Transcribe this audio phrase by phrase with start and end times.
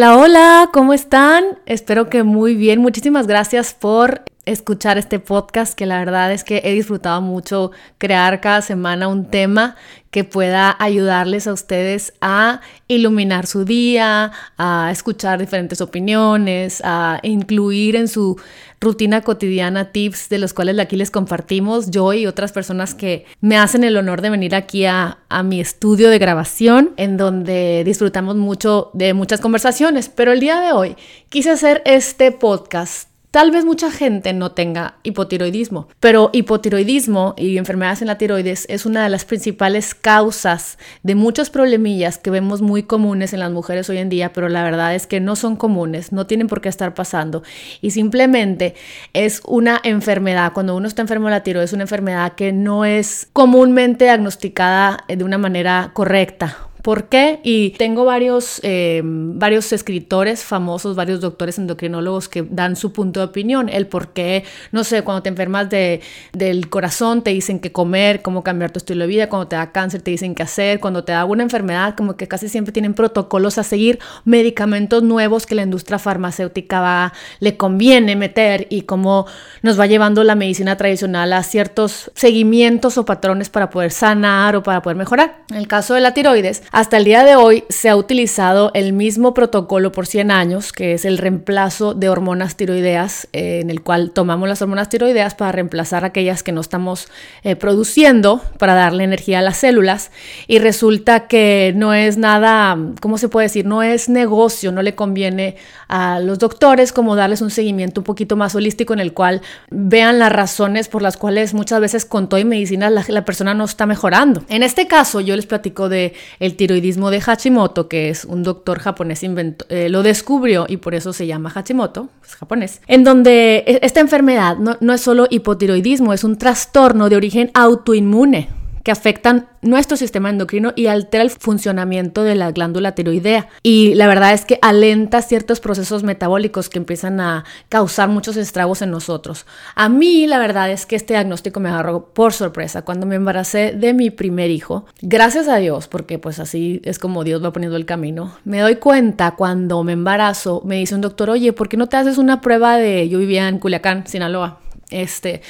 [0.00, 1.58] Hola, hola, ¿cómo están?
[1.66, 2.80] Espero que muy bien.
[2.80, 4.22] Muchísimas gracias por
[4.52, 9.26] escuchar este podcast que la verdad es que he disfrutado mucho crear cada semana un
[9.26, 9.76] tema
[10.10, 17.94] que pueda ayudarles a ustedes a iluminar su día, a escuchar diferentes opiniones, a incluir
[17.94, 18.40] en su
[18.80, 23.56] rutina cotidiana tips de los cuales aquí les compartimos yo y otras personas que me
[23.56, 28.34] hacen el honor de venir aquí a, a mi estudio de grabación en donde disfrutamos
[28.34, 30.08] mucho de muchas conversaciones.
[30.08, 30.96] Pero el día de hoy
[31.28, 38.00] quise hacer este podcast Tal vez mucha gente no tenga hipotiroidismo, pero hipotiroidismo y enfermedades
[38.00, 42.82] en la tiroides es una de las principales causas de muchos problemillas que vemos muy
[42.82, 46.10] comunes en las mujeres hoy en día, pero la verdad es que no son comunes,
[46.10, 47.44] no tienen por qué estar pasando
[47.80, 48.74] y simplemente
[49.12, 50.52] es una enfermedad.
[50.52, 55.04] Cuando uno está enfermo de la tiroides es una enfermedad que no es comúnmente diagnosticada
[55.06, 57.40] de una manera correcta ¿Por qué?
[57.42, 63.26] Y tengo varios, eh, varios escritores famosos, varios doctores endocrinólogos que dan su punto de
[63.26, 63.68] opinión.
[63.68, 66.00] El por qué, no sé, cuando te enfermas de,
[66.32, 69.72] del corazón te dicen qué comer, cómo cambiar tu estilo de vida, cuando te da
[69.72, 72.94] cáncer te dicen qué hacer, cuando te da una enfermedad, como que casi siempre tienen
[72.94, 79.26] protocolos a seguir, medicamentos nuevos que la industria farmacéutica va, le conviene meter y cómo
[79.62, 84.62] nos va llevando la medicina tradicional a ciertos seguimientos o patrones para poder sanar o
[84.62, 85.42] para poder mejorar.
[85.50, 88.92] En el caso de la tiroides, hasta el día de hoy se ha utilizado el
[88.92, 93.82] mismo protocolo por 100 años, que es el reemplazo de hormonas tiroideas, eh, en el
[93.82, 97.08] cual tomamos las hormonas tiroideas para reemplazar aquellas que no estamos
[97.42, 100.12] eh, produciendo para darle energía a las células.
[100.46, 103.66] Y resulta que no es nada, ¿cómo se puede decir?
[103.66, 105.56] No es negocio, no le conviene
[105.88, 110.20] a los doctores como darles un seguimiento un poquito más holístico en el cual vean
[110.20, 113.86] las razones por las cuales muchas veces con todo medicina la, la persona no está
[113.86, 114.44] mejorando.
[114.48, 118.80] En este caso yo les platico de el tiroidismo de Hashimoto, que es un doctor
[118.80, 123.78] japonés eh, lo descubrió y por eso se llama Hashimoto, es japonés, en donde e,
[123.80, 129.48] esta enfermedad no, no es solo hipotiroidismo, es un trastorno de origen autoinmune que afectan
[129.62, 133.48] nuestro sistema endocrino y altera el funcionamiento de la glándula tiroidea.
[133.62, 138.82] Y la verdad es que alenta ciertos procesos metabólicos que empiezan a causar muchos estragos
[138.82, 139.46] en nosotros.
[139.74, 143.72] A mí la verdad es que este diagnóstico me agarró por sorpresa cuando me embaracé
[143.72, 144.86] de mi primer hijo.
[145.02, 148.32] Gracias a Dios, porque pues así es como Dios va poniendo el camino.
[148.44, 151.96] Me doy cuenta cuando me embarazo, me dice un doctor, oye, ¿por qué no te
[151.96, 153.08] haces una prueba de...
[153.08, 154.58] Yo vivía en Culiacán, Sinaloa
[154.90, 155.42] este,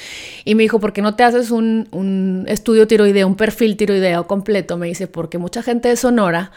[0.45, 4.27] y me dijo, ¿por qué no te haces un, un estudio tiroideo, un perfil tiroideo
[4.27, 4.77] completo?
[4.77, 6.51] Me dice, porque mucha gente de Sonora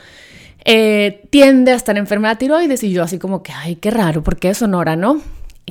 [0.65, 2.83] eh, tiende a estar enferma de tiroides.
[2.83, 5.21] Y yo así como que, ay, qué raro, ¿por qué Sonora, no?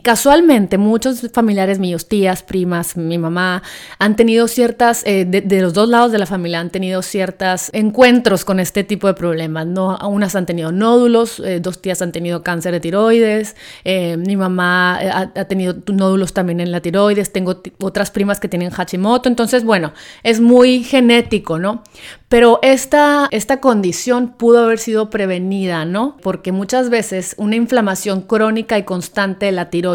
[0.03, 3.63] Casualmente, muchos familiares míos, tías, primas, mi mamá,
[3.99, 8.43] han tenido ciertas, eh, de, los dos lados de la familia, han tenido ciertos encuentros
[8.43, 9.65] con este tipo de problemas.
[9.65, 13.55] No, unas han tenido nódulos, eh, dos tías han tenido cáncer de tiroides,
[13.85, 18.49] eh, mi mamá ha, ha, tenido nódulos también en la tiroides, tengo otras primas que
[18.49, 19.29] tienen Hashimoto.
[19.29, 19.93] Entonces, bueno,
[20.23, 21.81] es muy genético, ¿no?
[22.27, 26.17] Pero esta, esta condición pudo haber sido prevenida, ¿no?
[26.21, 29.92] Porque muchas veces una inflamación crónica y constante de la tiroides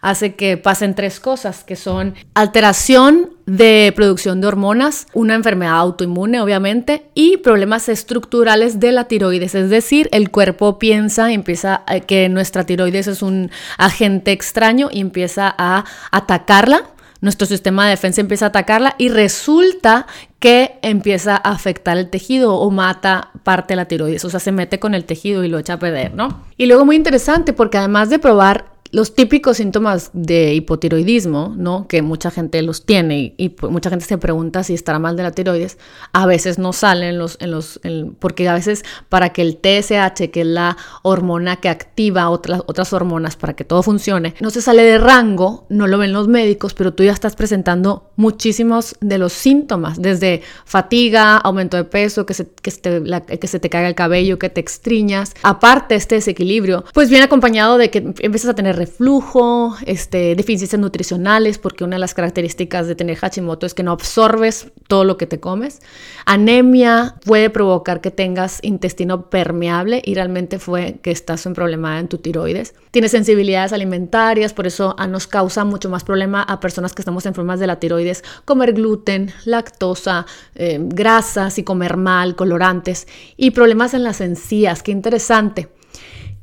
[0.00, 6.40] hace que pasen tres cosas, que son alteración de producción de hormonas, una enfermedad autoinmune
[6.40, 12.28] obviamente y problemas estructurales de la tiroides, es decir, el cuerpo piensa, empieza eh, que
[12.28, 16.82] nuestra tiroides es un agente extraño y empieza a atacarla.
[17.20, 20.06] Nuestro sistema de defensa empieza a atacarla y resulta
[20.38, 24.52] que empieza a afectar el tejido o mata parte de la tiroides, o sea, se
[24.52, 26.44] mete con el tejido y lo echa a perder, ¿no?
[26.56, 31.86] Y luego muy interesante porque además de probar los típicos síntomas de hipotiroidismo, ¿no?
[31.88, 35.32] Que mucha gente los tiene y, mucha gente se pregunta si estará mal de la
[35.32, 35.78] tiroides,
[36.12, 37.80] a veces no salen los, en los,
[38.18, 42.92] porque a veces para que el TSH, que es la hormona que activa otras, otras
[42.92, 46.74] hormonas para que todo funcione, no se sale de rango, no lo ven los médicos,
[46.74, 52.34] pero tú ya estás presentando muchísimos de los síntomas, desde fatiga, aumento de peso, que
[52.34, 53.02] se, que, se
[53.40, 57.78] que se te caiga el cabello, que te extriñas, aparte este desequilibrio, pues viene acompañado
[57.78, 62.94] de que empiezas a tener reflujo, este, deficiencias nutricionales, porque una de las características de
[62.94, 65.80] tener Hashimoto es que no absorbes todo lo que te comes.
[66.24, 72.08] Anemia puede provocar que tengas intestino permeable y realmente fue que estás en problema en
[72.08, 72.74] tu tiroides.
[72.90, 77.60] Tienes sensibilidades alimentarias, por eso nos causa mucho más problema a personas que estamos enfermas
[77.60, 84.04] de la tiroides comer gluten, lactosa, eh, grasas y comer mal, colorantes y problemas en
[84.04, 84.82] las encías.
[84.82, 85.77] Qué interesante.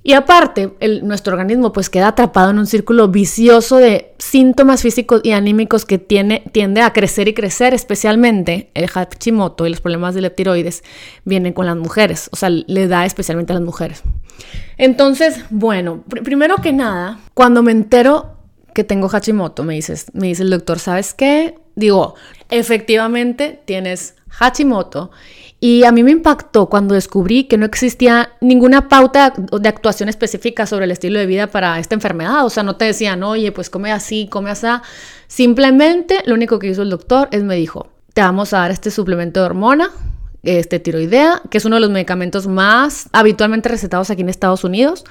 [0.07, 0.71] Y aparte,
[1.01, 5.97] nuestro organismo pues queda atrapado en un círculo vicioso de síntomas físicos y anímicos que
[5.97, 10.83] tiene, tiende a crecer y crecer, especialmente el Hashimoto y los problemas de leptiroides
[11.23, 14.03] vienen con las mujeres, o sea, le da especialmente a las mujeres.
[14.77, 18.35] Entonces, bueno, primero que nada, cuando me entero
[18.75, 21.55] que tengo Hashimoto, me, dices, me dice el doctor, ¿sabes qué?
[21.75, 22.13] Digo,
[22.51, 25.11] efectivamente tienes Hashimoto
[25.59, 30.65] y a mí me impactó cuando descubrí que no existía ninguna pauta de actuación específica
[30.65, 32.45] sobre el estilo de vida para esta enfermedad.
[32.45, 34.67] O sea, no te decían, oye, pues come así, come así.
[35.27, 38.91] Simplemente lo único que hizo el doctor es me dijo, te vamos a dar este
[38.91, 39.89] suplemento de hormona,
[40.43, 45.05] este tiroidea, que es uno de los medicamentos más habitualmente recetados aquí en Estados Unidos.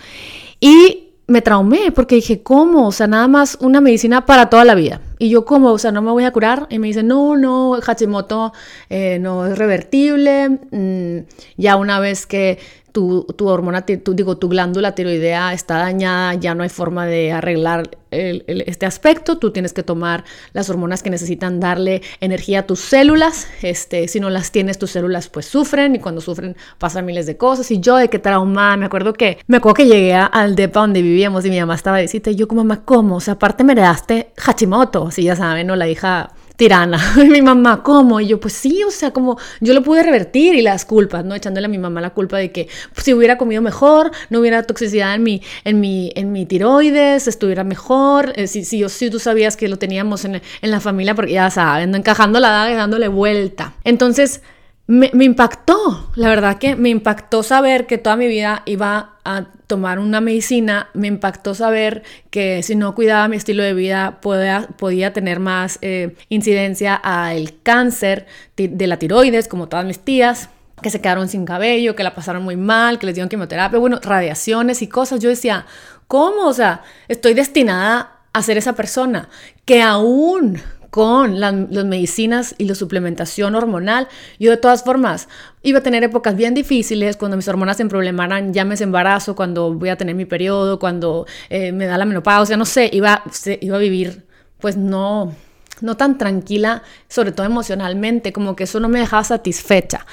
[0.60, 2.86] Y me traumé porque dije, ¿cómo?
[2.86, 5.00] O sea, nada más una medicina para toda la vida.
[5.18, 5.72] Y yo, ¿cómo?
[5.72, 6.66] O sea, no me voy a curar.
[6.70, 8.52] Y me dice, no, no, Hashimoto
[8.90, 10.48] eh, no es revertible.
[10.70, 11.26] Mm,
[11.56, 12.58] ya una vez que
[12.94, 17.32] tu, tu hormona, tu, digo, tu glándula tiroidea está dañada, ya no hay forma de
[17.32, 22.78] arreglar este aspecto, tú tienes que tomar las hormonas que necesitan darle energía a tus
[22.78, 27.26] células, este, si no las tienes, tus células pues sufren y cuando sufren pasan miles
[27.26, 30.54] de cosas y yo de qué trauma, me acuerdo que, me acuerdo que llegué al
[30.54, 33.16] depa donde vivíamos y mi mamá estaba y yo como mamá, ¿cómo?
[33.16, 35.74] O sea, aparte me heredaste Hashimoto, si ya saben, ¿no?
[35.74, 36.98] La hija tirana.
[37.24, 38.20] Y mi mamá, ¿cómo?
[38.20, 41.34] Y yo, pues sí, o sea, como yo lo pude revertir y las culpas, ¿no?
[41.34, 45.14] Echándole a mi mamá la culpa de que si hubiera comido mejor, no hubiera toxicidad
[45.14, 48.32] en mi, en mi, en mi tiroides, estuviera mejor.
[48.36, 51.50] Eh, si, si, si, tú sabías que lo teníamos en, en la familia, porque ya
[51.50, 53.74] saben, encajando la daga y dándole vuelta.
[53.84, 54.42] Entonces,
[54.86, 59.98] me, impactó, la verdad que me impactó saber que toda mi vida iba a tomar
[59.98, 65.40] una medicina, me impactó saber que si no cuidaba mi estilo de vida podía, tener
[65.40, 68.26] más eh, incidencia al cáncer
[68.56, 70.50] de la tiroides, como todas mis tías
[70.82, 74.00] que se quedaron sin cabello, que la pasaron muy mal, que les dieron quimioterapia, bueno,
[74.02, 75.20] radiaciones y cosas.
[75.20, 75.64] Yo decía,
[76.08, 76.46] ¿cómo?
[76.46, 79.30] O sea, estoy destinada a ser esa persona
[79.64, 80.60] que aún
[80.94, 84.06] con las, medicinas y la suplementación hormonal.
[84.38, 85.28] Yo de todas formas
[85.64, 89.74] iba a tener épocas bien difíciles cuando mis hormonas se emproblemaran, ya me embarazo, cuando
[89.74, 93.24] voy a tener mi periodo, cuando eh, me da la menopausia, no sé, iba,
[93.60, 94.24] iba a vivir
[94.60, 95.34] pues no,
[95.80, 100.06] no tan tranquila, sobre todo emocionalmente, como que eso no me dejaba satisfecha.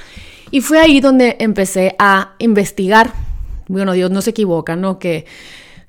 [0.49, 3.13] Y fue ahí donde empecé a investigar.
[3.67, 4.97] Bueno, Dios no se equivoca, ¿no?
[4.97, 5.27] Que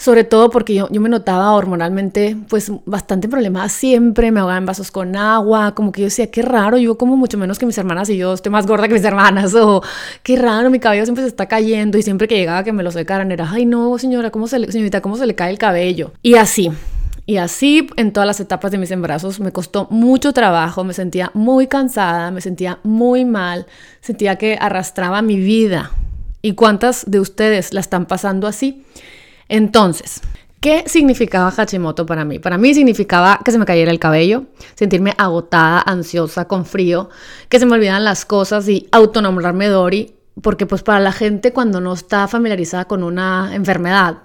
[0.02, 4.66] sobre todo porque yo, yo me notaba hormonalmente pues bastante problemada siempre, me ahogaba en
[4.66, 7.78] vasos con agua, como que yo decía, qué raro, yo como mucho menos que mis
[7.78, 9.80] hermanas y yo estoy más gorda que mis hermanas, o
[10.24, 12.90] qué raro, mi cabello siempre se está cayendo y siempre que llegaba que me lo
[12.90, 16.10] secaran era, ay no, señora, ¿cómo se le, señorita, ¿cómo se le cae el cabello?
[16.20, 16.72] Y así.
[17.24, 21.30] Y así en todas las etapas de mis embarazos me costó mucho trabajo, me sentía
[21.32, 23.66] muy cansada, me sentía muy mal,
[24.00, 25.92] sentía que arrastraba mi vida.
[26.42, 28.82] ¿Y cuántas de ustedes la están pasando así?
[29.52, 30.22] Entonces,
[30.60, 32.38] ¿Qué significaba Hashimoto para mí?
[32.38, 34.44] Para mí significaba que se me cayera el cabello,
[34.76, 37.10] sentirme agotada, ansiosa, con frío,
[37.48, 41.80] que se me olvidaran las cosas y autonombrarme Dori, porque pues para la gente cuando
[41.80, 44.18] no está familiarizada con una enfermedad,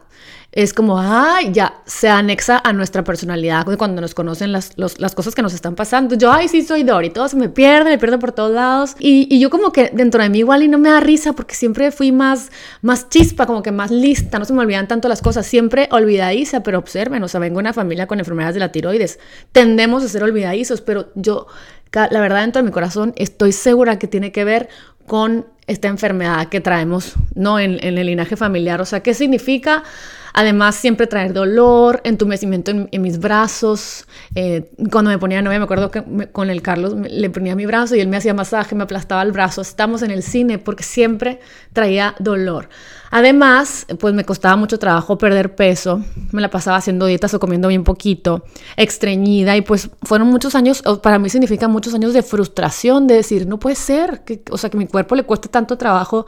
[0.53, 5.35] es como, ay, ya se anexa a nuestra personalidad cuando nos conocen las, las cosas
[5.35, 6.15] que nos están pasando.
[6.15, 8.95] Yo, ay, sí, soy Dory, todo se me pierde, me pierdo por todos lados.
[8.97, 11.53] Y, y, yo como que dentro de mí igual y no me da risa porque
[11.53, 12.49] siempre fui más,
[12.81, 16.63] más chispa, como que más lista, no se me olvidan tanto las cosas, siempre olvidadiza,
[16.63, 19.19] pero observen, o sea, vengo de una familia con enfermedades de la tiroides,
[19.51, 21.47] tendemos a ser olvidadizos, pero yo,
[21.91, 24.69] la verdad, dentro de mi corazón, estoy segura que tiene que ver
[25.05, 27.59] con esta enfermedad que traemos, ¿no?
[27.59, 28.81] En, en el linaje familiar.
[28.81, 29.83] O sea, ¿qué significa?
[30.39, 34.05] Además, siempre traer dolor, entumecimiento en, mis brazos.
[34.35, 37.95] Eh, cuando me ponía novia, me acuerdo que con el Carlos le ponía mi brazo
[37.95, 39.61] y él me hacía masaje, me aplastaba el brazo.
[39.61, 41.39] Estamos en el cine porque siempre
[41.73, 42.69] traía dolor.
[43.09, 46.03] Además, pues me costaba mucho trabajo perder peso.
[46.31, 49.57] Me la pasaba haciendo dietas o comiendo bien poquito, estreñida.
[49.57, 53.57] Y pues fueron muchos años, para mí significa muchos años de frustración, de decir, no
[53.57, 56.27] puede ser, que, o sea, que mi cuerpo le cueste tanto trabajo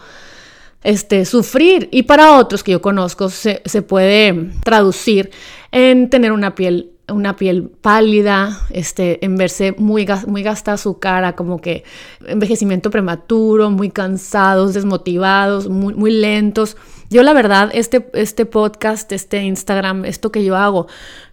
[0.84, 1.90] este, sufrir.
[1.92, 5.32] Y para otros que yo conozco se, puede traducir
[5.72, 11.36] en tener una piel una piel pálida, este, en verse muy, muy gastada su cara,
[11.36, 11.84] como que
[12.28, 16.78] envejecimiento prematuro, muy cansados, desmotivados, muy, muy lentos.
[17.10, 20.86] Yo la verdad, este, este podcast, este Instagram, esto que yo hago,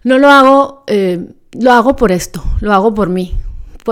[0.03, 3.35] no lo hago, eh, lo hago por esto, lo hago por mí,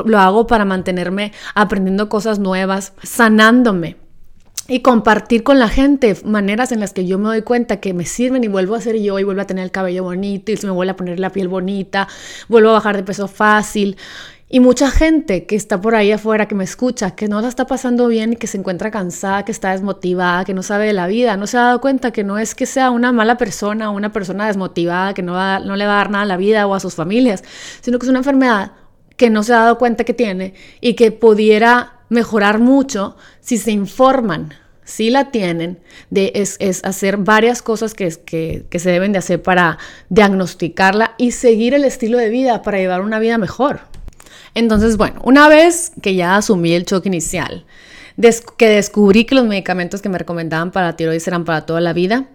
[0.05, 3.97] lo hago para mantenerme aprendiendo cosas nuevas, sanándome,
[4.67, 8.05] y compartir con la gente maneras en las que yo me doy cuenta que me
[8.05, 10.65] sirven y vuelvo a ser yo y vuelvo a tener el cabello bonito y se
[10.65, 12.07] me vuelve a poner la piel bonita,
[12.47, 13.97] vuelvo a bajar de peso fácil.
[14.47, 17.65] Y mucha gente que está por ahí afuera, que me escucha, que no la está
[17.65, 21.07] pasando bien y que se encuentra cansada, que está desmotivada, que no sabe de la
[21.07, 24.11] vida, no se ha dado cuenta que no es que sea una mala persona, una
[24.11, 26.75] persona desmotivada, que no, va, no le va a dar nada a la vida o
[26.75, 27.43] a sus familias,
[27.81, 28.73] sino que es una enfermedad
[29.17, 33.71] que no se ha dado cuenta que tiene y que pudiera mejorar mucho si se
[33.71, 39.19] informan, si la tienen, de, es, hacer varias cosas que, que, que se deben de
[39.19, 39.77] hacer para
[40.09, 43.81] diagnosticarla y seguir el estilo de vida para llevar una vida mejor.
[44.53, 47.65] Entonces, bueno, una vez que ya asumí el choque inicial,
[48.57, 52.27] que descubrí que los medicamentos que me recomendaban para tiroides eran para toda la vida,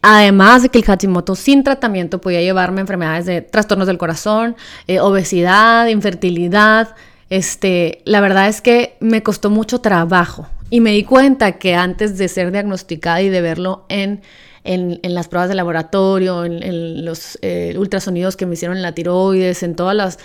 [0.00, 4.56] Además de que el Hashimoto sin tratamiento podía llevarme a enfermedades de trastornos del corazón,
[4.86, 6.94] eh, obesidad, infertilidad.
[7.30, 12.18] Este, la verdad es que me costó mucho trabajo y me di cuenta que antes
[12.18, 14.22] de ser diagnosticada y de verlo en,
[14.64, 19.62] en, las pruebas de laboratorio, en, los eh, ultrasonidos que me hicieron en la tiroides,
[19.62, 20.18] en todas las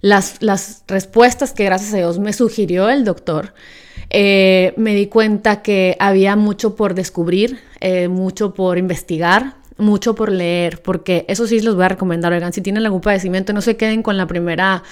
[0.00, 3.52] las, respuestas que gracias a Dios me sugirió el doctor,
[4.10, 10.32] eh, me di cuenta que había mucho por descubrir, eh, mucho por investigar, mucho por
[10.32, 13.76] leer, porque eso sí les voy a recomendar, oigan, si tienen algún padecimiento, no se
[13.76, 14.82] queden con la primera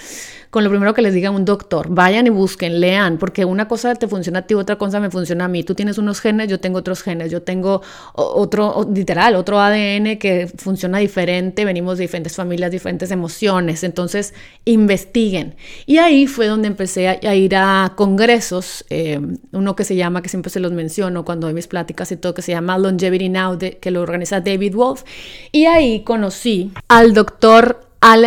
[0.56, 1.88] con lo primero que les diga un doctor.
[1.90, 5.44] Vayan y busquen, lean, porque una cosa te funciona a ti, otra cosa me funciona
[5.44, 5.62] a mí.
[5.64, 7.82] Tú tienes unos genes, yo tengo otros genes, yo tengo
[8.14, 13.84] otro, literal, otro ADN que funciona diferente, venimos de diferentes familias, diferentes emociones.
[13.84, 14.32] Entonces,
[14.64, 15.56] investiguen.
[15.84, 19.20] Y ahí fue donde empecé a, ir a congresos, eh,
[19.52, 22.32] uno que se llama, que siempre se los menciono cuando doy mis pláticas y todo,
[22.32, 25.02] que se llama Longevity Now, que lo organiza David Wolf.
[25.52, 27.85] Y ahí conocí al doctor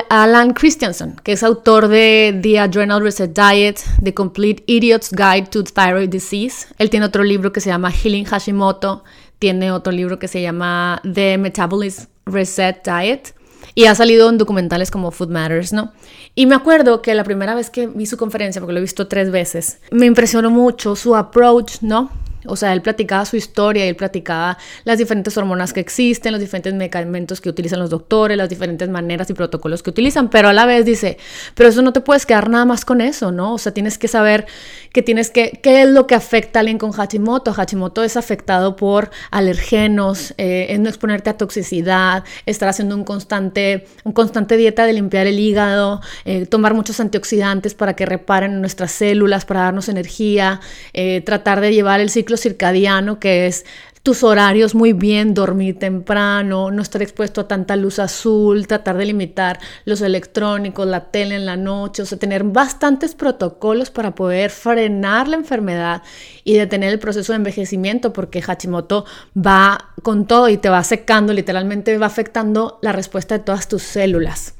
[0.09, 5.63] Alan Christensen, que es autor de The Adrenal Reset Diet, The Complete Idiot's Guide to
[5.63, 6.67] Thyroid Disease.
[6.77, 9.05] Él tiene otro libro que se llama Healing Hashimoto,
[9.39, 13.33] tiene otro libro que se llama The Metabolism Reset Diet
[13.73, 15.93] y ha salido en documentales como Food Matters, ¿no?
[16.35, 19.07] Y me acuerdo que la primera vez que vi su conferencia, porque lo he visto
[19.07, 22.11] tres veces, me impresionó mucho su approach, ¿no?
[22.45, 26.73] O sea, él platicaba su historia, él platicaba las diferentes hormonas que existen, los diferentes
[26.73, 30.65] medicamentos que utilizan los doctores, las diferentes maneras y protocolos que utilizan, pero a la
[30.65, 31.17] vez dice,
[31.55, 33.53] pero eso no te puedes quedar nada más con eso, ¿no?
[33.53, 34.45] O sea, tienes que saber
[34.93, 37.53] que tienes que, qué es lo que afecta a alguien con Hashimoto.
[37.53, 43.85] Hashimoto es afectado por alergenos, eh, es no exponerte a toxicidad, estar haciendo un constante,
[44.03, 48.91] un constante dieta de limpiar el hígado, eh, tomar muchos antioxidantes para que reparen nuestras
[48.91, 50.61] células, para darnos energía,
[50.93, 53.65] eh, tratar de llevar el ciclo circadiano, que es
[54.03, 59.05] tus horarios muy bien, dormir temprano, no estar expuesto a tanta luz azul, tratar de
[59.05, 64.51] limitar los electrónicos, la tele en la noche, o sea, tener bastantes protocolos para poder
[64.51, 66.01] frenar la enfermedad
[66.43, 69.05] y detener el proceso de envejecimiento, porque Hashimoto
[69.35, 73.83] va con todo y te va secando, literalmente va afectando la respuesta de todas tus
[73.83, 74.55] células.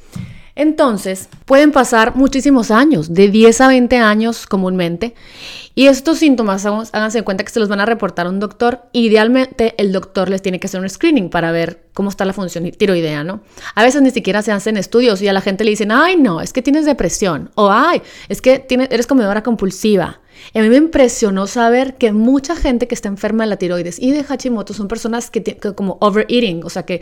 [0.60, 5.16] Entonces, pueden pasar muchísimos años, de 10 a 20 años comúnmente,
[5.74, 8.82] y estos síntomas, háganse cuenta que se los van a reportar a un doctor.
[8.92, 12.70] Idealmente, el doctor les tiene que hacer un screening para ver cómo está la función
[12.72, 13.39] tiroidea, ¿no?
[13.74, 16.42] A veces ni siquiera se hacen estudios y a la gente le dicen, ay, no,
[16.42, 20.20] es que tienes depresión, o ay, es que tienes, eres comedora compulsiva.
[20.54, 24.12] A mí me impresionó saber que mucha gente que está enferma de la tiroides y
[24.12, 27.01] de Hashimoto son personas que, que como overeating, o sea, que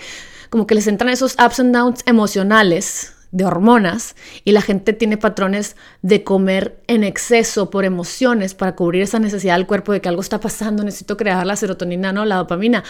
[0.51, 5.17] como que les entran esos ups and downs emocionales de hormonas y la gente tiene
[5.17, 10.09] patrones de comer en exceso por emociones para cubrir esa necesidad del cuerpo de que
[10.09, 12.83] algo está pasando, necesito crear la serotonina, no, la dopamina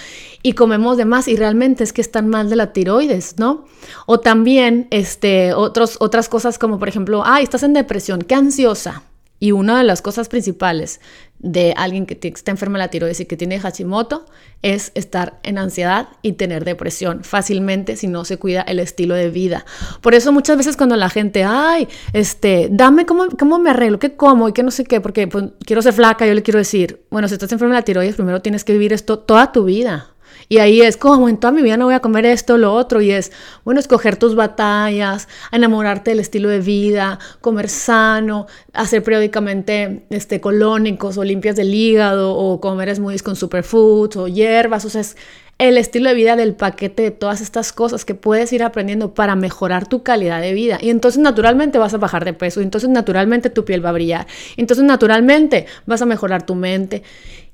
[0.43, 3.65] y comemos de más y realmente es que están mal de la tiroides, ¿no?
[4.05, 9.03] O también este otros otras cosas como por ejemplo, ay, estás en depresión, qué ansiosa.
[9.39, 10.99] Y una de las cosas principales
[11.39, 14.25] de alguien que está enfermo de la tiroides y que tiene Hashimoto
[14.63, 19.29] es estar en ansiedad y tener depresión fácilmente si no se cuida el estilo de
[19.29, 19.65] vida.
[20.01, 24.15] Por eso muchas veces cuando la gente, ay, este, dame cómo, cómo me arreglo, qué
[24.15, 27.05] como y qué no sé qué, porque pues, quiero ser flaca, yo le quiero decir,
[27.11, 30.16] bueno, si estás enfermo de la tiroides, primero tienes que vivir esto toda tu vida.
[30.49, 33.01] Y ahí es como en toda mi vida no voy a comer esto, lo otro,
[33.01, 33.31] y es,
[33.65, 41.17] bueno, escoger tus batallas, enamorarte del estilo de vida, comer sano, hacer periódicamente este, colónicos
[41.17, 45.17] o limpias del hígado, o comer smoothies con superfoods o hierbas, o sea, es
[45.57, 49.35] el estilo de vida del paquete de todas estas cosas que puedes ir aprendiendo para
[49.35, 50.77] mejorar tu calidad de vida.
[50.79, 53.93] Y entonces naturalmente vas a bajar de peso, y entonces naturalmente tu piel va a
[53.93, 57.03] brillar, y entonces naturalmente vas a mejorar tu mente.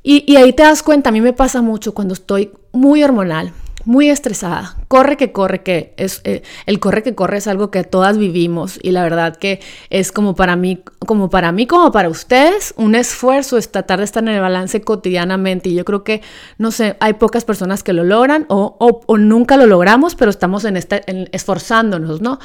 [0.04, 3.54] Y, ahí te das cuenta, a mí me pasa mucho cuando estoy muy hormonal,
[3.86, 4.76] muy estresada.
[4.90, 8.80] Corre que corre, que es eh, el corre que corre es algo que todas vivimos
[8.84, 12.96] y la verdad que es como para mí, como para mí, como para ustedes, un
[12.96, 16.22] esfuerzo es tratar de estar en el balance cotidianamente y yo creo que,
[16.58, 18.76] no sé, hay pocas personas que lo logran o,
[19.08, 21.02] o, nunca lo logramos, pero estamos en este,
[21.34, 22.40] esforzándonos, ¿no?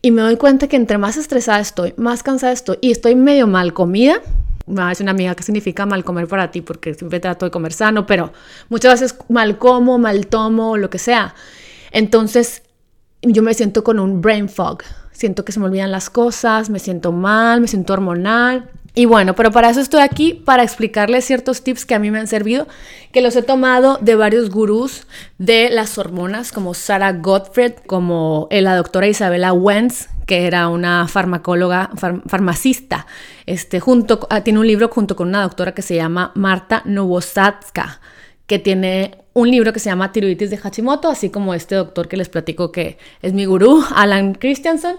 [0.00, 3.46] Y me doy cuenta que entre más estresada estoy, más cansada estoy y estoy medio
[3.46, 4.22] mal comida,
[4.66, 8.06] me una amiga que significa mal comer para ti, porque siempre trato de comer sano,
[8.06, 8.32] pero
[8.68, 11.34] muchas veces mal como, mal tomo, lo que sea.
[11.90, 12.62] Entonces
[13.22, 14.78] yo me siento con un brain fog.
[15.12, 18.70] Siento que se me olvidan las cosas, me siento mal, me siento hormonal.
[18.94, 22.18] Y bueno, pero para eso estoy aquí, para explicarles ciertos tips que a mí me
[22.18, 22.68] han servido,
[23.10, 25.06] que los he tomado de varios gurús
[25.38, 31.90] de las hormonas, como Sarah Gottfried, como la doctora Isabella Wentz, que era una farmacóloga,
[31.96, 33.06] farmacista,
[33.46, 38.00] este, junto, ah, tiene un libro junto con una doctora que se llama Marta Novosatska,
[38.46, 42.18] que tiene un libro que se llama Tiroides de Hashimoto, así como este doctor que
[42.18, 44.96] les platico que es mi gurú, Alan Christiansen.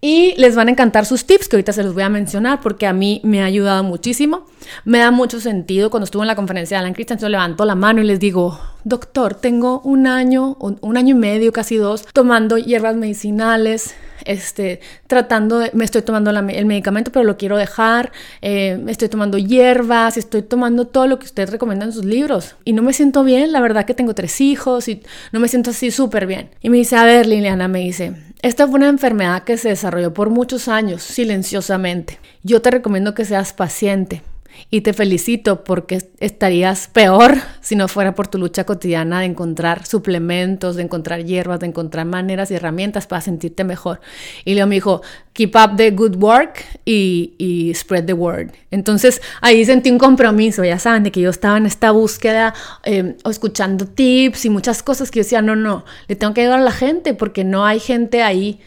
[0.00, 2.86] Y les van a encantar sus tips, que ahorita se los voy a mencionar porque
[2.86, 4.46] a mí me ha ayudado muchísimo.
[4.84, 5.90] Me da mucho sentido.
[5.90, 9.34] Cuando estuve en la conferencia de Alan Christensen, levanto la mano y les digo, doctor,
[9.34, 15.70] tengo un año, un año y medio, casi dos, tomando hierbas medicinales, este, tratando de,
[15.74, 20.86] me estoy tomando el medicamento, pero lo quiero dejar, eh, estoy tomando hierbas, estoy tomando
[20.86, 22.54] todo lo que usted recomienda en sus libros.
[22.64, 25.02] Y no me siento bien, la verdad que tengo tres hijos y
[25.32, 26.50] no me siento así súper bien.
[26.62, 30.14] Y me dice, a ver, Liliana, me dice, esta fue una enfermedad que se desarrolló
[30.14, 32.18] por muchos años, silenciosamente.
[32.42, 34.22] Yo te recomiendo que seas paciente
[34.70, 39.86] y te felicito porque estarías peor si no fuera por tu lucha cotidiana de encontrar
[39.86, 44.00] suplementos, de encontrar hierbas, de encontrar maneras y herramientas para sentirte mejor.
[44.44, 48.50] Y Leo me dijo, keep up the good work y, spread the word.
[48.70, 53.16] Entonces ahí sentí un compromiso, ya saben, de que yo estaba en esta búsqueda, eh,
[53.28, 56.62] escuchando tips y muchas cosas que yo decía, no, no, le tengo que ayudar a
[56.62, 58.60] la gente porque no hay gente ahí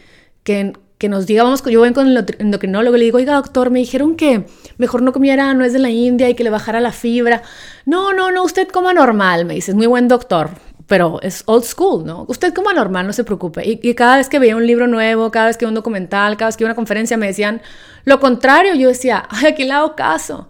[0.44, 0.72] que,
[1.02, 3.80] que nos diga, vamos, yo voy con el endocrinólogo y le digo, oiga doctor, me
[3.80, 4.46] dijeron que
[4.78, 7.42] mejor no comiera, no es de la India y que le bajara la fibra.
[7.86, 10.50] No, no, no, usted coma normal, me dice, es muy buen doctor,
[10.86, 12.24] pero es old school, ¿no?
[12.28, 13.68] Usted coma normal, no se preocupe.
[13.68, 16.50] Y, cada vez que veía un libro nuevo, cada vez que veía un documental, cada
[16.50, 17.62] vez que una conferencia, me decían
[18.04, 18.76] lo contrario.
[18.76, 20.48] Yo decía, ay, aquí le hago caso.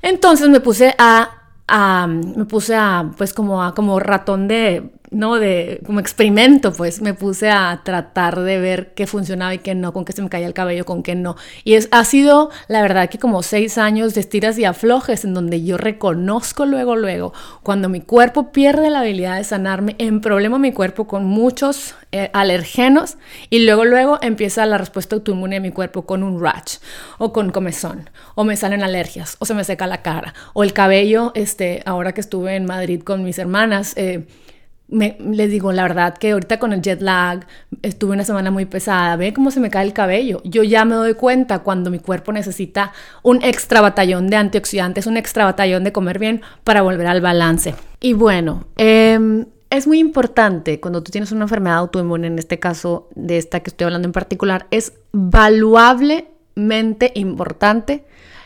[0.00, 5.36] Entonces me puse a, a me puse a, pues como a, como ratón de ¿no?
[5.38, 9.92] De como experimento, pues me puse a tratar de ver qué funcionaba y qué no,
[9.92, 11.36] con qué se me caía el cabello, con qué no.
[11.64, 15.34] Y es, ha sido, la verdad, que como seis años de estiras y aflojes en
[15.34, 20.58] donde yo reconozco luego, luego, cuando mi cuerpo pierde la habilidad de sanarme, en problema
[20.58, 23.16] mi cuerpo con muchos eh, alergenos
[23.48, 26.76] y luego, luego empieza la respuesta autoinmune de mi cuerpo con un rash
[27.18, 30.72] o con comezón o me salen alergias o se me seca la cara o el
[30.72, 34.26] cabello, este, ahora que estuve en Madrid con mis hermanas, eh,
[34.92, 37.46] les digo la verdad que ahorita con el jet lag
[37.82, 40.42] estuve una semana muy pesada, ve cómo se me cae el cabello.
[40.44, 45.16] Yo ya me doy cuenta cuando mi cuerpo necesita un extra batallón de antioxidantes, un
[45.16, 47.74] extra batallón de comer bien para volver al balance.
[48.00, 53.08] Y bueno, em, es muy importante cuando tú tienes una enfermedad autoinmune, en este caso
[53.14, 58.04] de esta que estoy hablando en particular, es valuablemente importante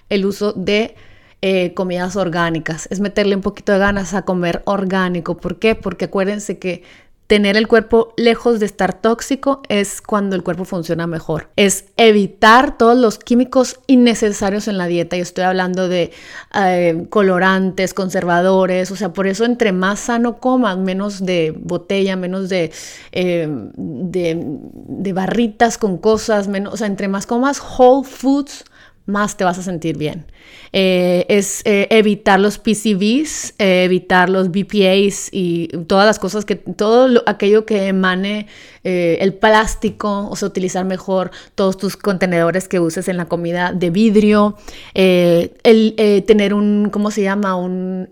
[0.08, 0.94] el uso de
[1.42, 5.36] eh, comidas orgánicas, es meterle un poquito de ganas a comer orgánico.
[5.36, 5.74] ¿Por qué?
[5.74, 6.82] Porque acuérdense que
[7.26, 11.48] tener el cuerpo lejos de estar tóxico es cuando el cuerpo funciona mejor.
[11.56, 15.16] Es evitar todos los químicos innecesarios en la dieta.
[15.16, 16.12] Y estoy hablando de
[16.54, 18.90] eh, colorantes, conservadores.
[18.92, 22.70] O sea, por eso entre más sano comas, menos de botella, menos de,
[23.12, 28.64] eh, de, barritas con cosas, menos, o sea, entre más comas whole foods,
[29.06, 30.26] más te vas a sentir bien.
[30.72, 36.56] Eh, es eh, evitar los PCBs, eh, evitar los BPAs y todas las cosas que,
[36.56, 38.46] todo aquello que emane
[38.88, 43.90] el plástico, o sea, utilizar mejor todos tus contenedores que uses en la comida de
[43.90, 44.56] vidrio,
[44.94, 47.56] el tener un, ¿cómo se llama?
[47.56, 48.06] Un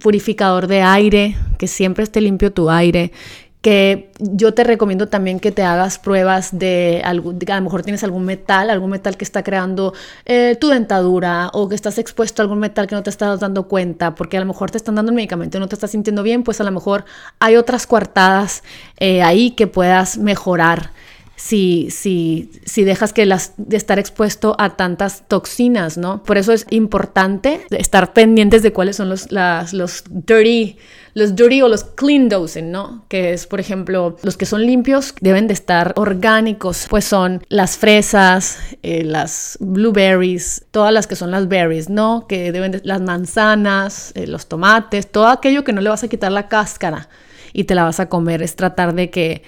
[0.00, 3.12] purificador de aire, que siempre esté limpio tu aire
[3.60, 8.04] que yo te recomiendo también que te hagas pruebas de, algo, a lo mejor tienes
[8.04, 9.94] algún metal, algún metal que está creando
[10.26, 13.66] eh, tu dentadura o que estás expuesto a algún metal que no te estás dando
[13.66, 16.22] cuenta porque a lo mejor te están dando el medicamento y no te estás sintiendo
[16.22, 17.04] bien, pues a lo mejor
[17.40, 18.62] hay otras coartadas
[18.98, 20.90] eh, ahí que puedas mejorar
[21.38, 26.24] si, si, si dejas que las, de estar expuesto a tantas toxinas, ¿no?
[26.24, 30.76] Por eso es importante estar pendientes de cuáles son los, las, los dirty,
[31.14, 33.04] los dirty o los clean dosing, ¿no?
[33.06, 37.76] Que es, por ejemplo, los que son limpios deben de estar orgánicos, pues son las
[37.76, 42.26] fresas, eh, las blueberries, todas las que son las berries, ¿no?
[42.28, 46.08] Que deben de, las manzanas, eh, los tomates, todo aquello que no le vas a
[46.08, 47.08] quitar la cáscara
[47.52, 48.42] y te la vas a comer.
[48.42, 49.44] Es tratar de que,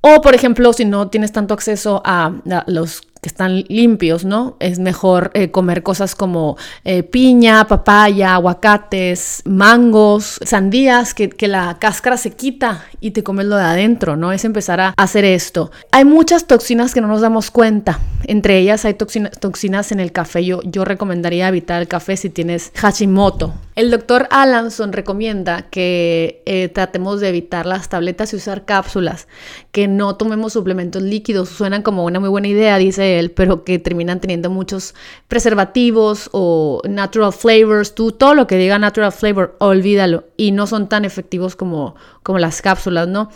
[0.00, 2.32] o por ejemplo, si no tienes tanto acceso a,
[2.66, 4.56] los que están limpios, ¿no?
[4.60, 11.78] Es mejor eh, comer cosas como eh, piña, papaya, aguacates, mangos, sandías, que, que, la
[11.78, 14.32] cáscara se quita y te comes lo de adentro, ¿no?
[14.32, 15.70] Es empezar a hacer esto.
[15.92, 18.00] Hay muchas toxinas que no nos damos cuenta.
[18.24, 20.44] Entre ellas hay toxinas, toxinas en el café.
[20.44, 23.54] Yo, yo recomendaría evitar el café si tienes Hashimoto.
[23.76, 29.28] El doctor Alanson recomienda que eh, tratemos de evitar las tabletas y usar cápsulas,
[29.70, 31.50] que no tomemos suplementos líquidos.
[31.50, 34.94] Suenan como una muy buena idea, dice pero que terminan teniendo muchos
[35.28, 37.94] preservativos o natural flavors.
[37.94, 40.24] Tú todo lo que diga natural flavor, olvídalo.
[40.36, 43.30] Y no son tan efectivos como, como las cápsulas, ¿no?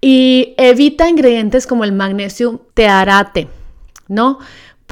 [0.00, 3.48] Y evita ingredientes como el magnesio tearate,
[4.08, 4.38] ¿no?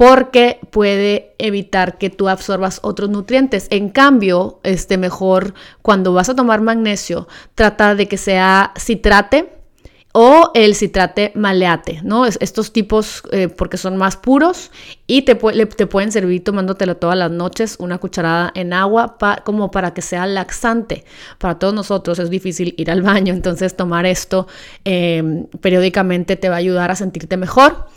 [0.01, 3.67] porque puede evitar que tú absorbas otros nutrientes.
[3.69, 5.53] En cambio, este mejor
[5.83, 9.60] cuando vas a tomar magnesio, trata de que sea citrate
[10.13, 12.25] o el citrate maleate, ¿no?
[12.25, 14.71] estos tipos eh, porque son más puros
[15.07, 19.93] y te, te, pueden servir tomándotelo todas las noches, una cucharada en agua como para
[19.93, 21.05] que sea laxante.
[21.37, 24.47] Para todos nosotros es difícil ir al baño, entonces tomar esto
[24.83, 27.87] em, periódicamente te va a ayudar a sentirte mejor.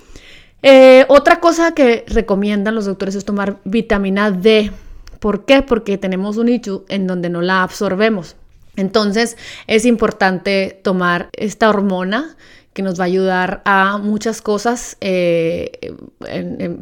[0.63, 4.71] Eh, otra cosa que recomiendan los doctores es tomar vitamina D.
[5.19, 5.63] ¿Por qué?
[5.63, 8.37] Porque tenemos un nicho en donde no la absorbemos.
[8.77, 12.37] Entonces es importante tomar esta hormona
[12.75, 14.97] que nos va a ayudar a muchas cosas.
[15.01, 15.95] Eh,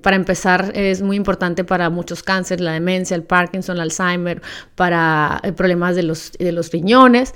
[0.00, 4.40] para empezar, es muy importante para muchos cánceres, la demencia, el Parkinson, el Alzheimer,
[4.74, 7.34] para eh, problemas de los, de los riñones,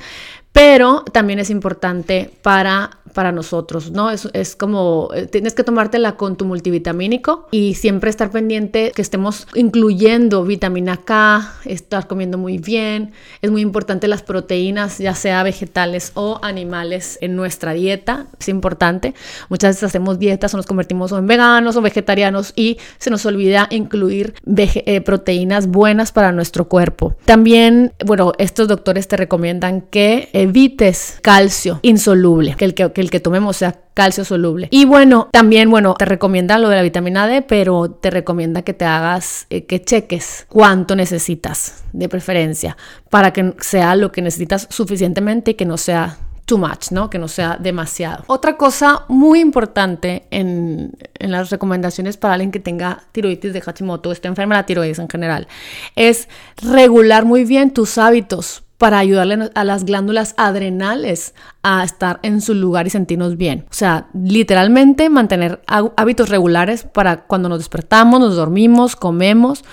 [0.53, 4.11] pero también es importante para para nosotros, ¿no?
[4.11, 9.00] Es, es como, eh, tienes que tomártela con tu multivitamínico y siempre estar pendiente que
[9.00, 13.12] estemos incluyendo vitamina K, estar comiendo muy bien.
[13.40, 19.14] Es muy importante las proteínas, ya sea vegetales o animales en nuestra dieta, es importante.
[19.48, 23.66] Muchas veces hacemos dietas o nos convertimos en veganos o vegetarianos y se nos olvida
[23.70, 27.14] incluir eh, proteínas buenas para nuestro cuerpo.
[27.24, 33.21] También, bueno, estos doctores te recomiendan que evites calcio insoluble, que el que, que que
[33.21, 34.69] tomemos sea calcio soluble.
[34.71, 38.75] Y bueno, también, bueno, te recomienda lo de la vitamina D, pero te recomienda que
[38.75, 42.77] te hagas, eh, que cheques cuánto necesitas de preferencia
[43.11, 47.11] para que sea lo que necesitas suficientemente y que no sea too much, ¿no?
[47.11, 48.25] Que no sea demasiado.
[48.29, 54.12] Otra cosa muy importante en, en, las recomendaciones para alguien que tenga tiroides de Hashimoto,
[54.12, 55.49] esta enferma la tiroides en general,
[55.97, 56.29] es
[56.62, 62.55] regular muy bien tus hábitos para ayudarle a las glándulas adrenales a estar en su
[62.55, 63.65] lugar y sentirnos bien.
[63.71, 69.65] O sea, literalmente mantener hábitos regulares para cuando nos despertamos, nos dormimos, comemos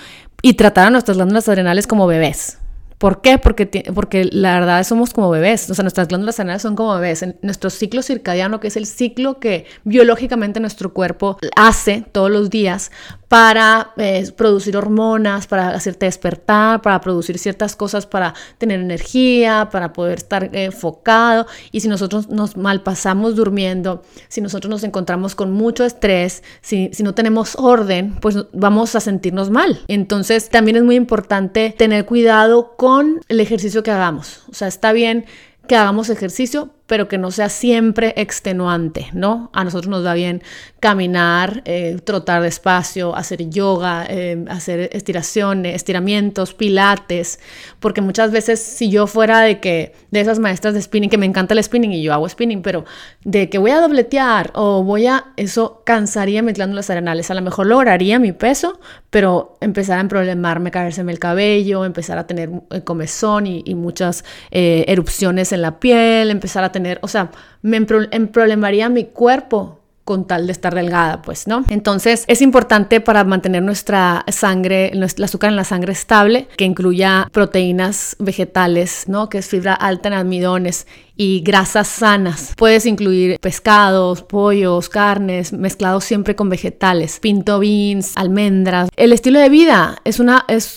[0.42, 2.58] y tratar a nuestras glándulas adrenales como bebés.
[2.98, 3.38] ¿Por qué?
[3.38, 7.22] Porque, porque la verdad somos como bebés, o sea, nuestras glándulas adrenales son como bebés.
[7.22, 12.50] En nuestro ciclo circadiano, que es el ciclo que biológicamente nuestro cuerpo hace todos los
[12.50, 12.90] días
[13.28, 19.92] para eh, producir hormonas, para hacerte despertar, para producir ciertas cosas, para tener energía, para
[19.92, 21.46] poder estar enfocado.
[21.72, 27.02] Y si nosotros nos malpasamos durmiendo, si nosotros nos encontramos con mucho estrés, si, si
[27.02, 29.80] no tenemos orden, pues vamos a sentirnos mal.
[29.88, 32.83] Entonces también es muy importante tener cuidado con
[33.28, 34.42] el ejercicio que hagamos.
[34.50, 35.24] O sea, está bien
[35.66, 39.50] que hagamos ejercicio, pero que no sea siempre extenuante, ¿no?
[39.54, 40.42] A nosotros nos va bien
[40.80, 47.40] caminar, eh, trotar despacio, hacer yoga, eh, hacer estiraciones, estiramientos, pilates,
[47.80, 51.24] porque muchas veces si yo fuera de que de esas maestras de spinning, que me
[51.24, 52.84] encanta el spinning y yo hago spinning, pero
[53.24, 57.40] de que voy a dobletear o voy a, eso cansaría mis glándulas arenales, a lo
[57.40, 62.82] mejor lograría mi peso, pero empezar a problemarme, caérseme el cabello, empezar a tener eh,
[62.82, 67.30] comezón y, y muchas erupciones en la piel, empezar a tener, o sea,
[67.62, 71.64] me emproblemaría mi cuerpo con tal de estar delgada, pues, ¿no?
[71.70, 77.28] Entonces es importante para mantener nuestra sangre, el azúcar en la sangre estable, que incluya
[77.32, 79.28] proteínas vegetales, ¿no?
[79.28, 80.86] Que es fibra alta en almidones
[81.16, 82.52] y grasas sanas.
[82.56, 88.90] Puedes incluir pescados, pollos, carnes, mezclados siempre con vegetales, pinto beans, almendras.
[88.96, 90.18] El estilo de vida es,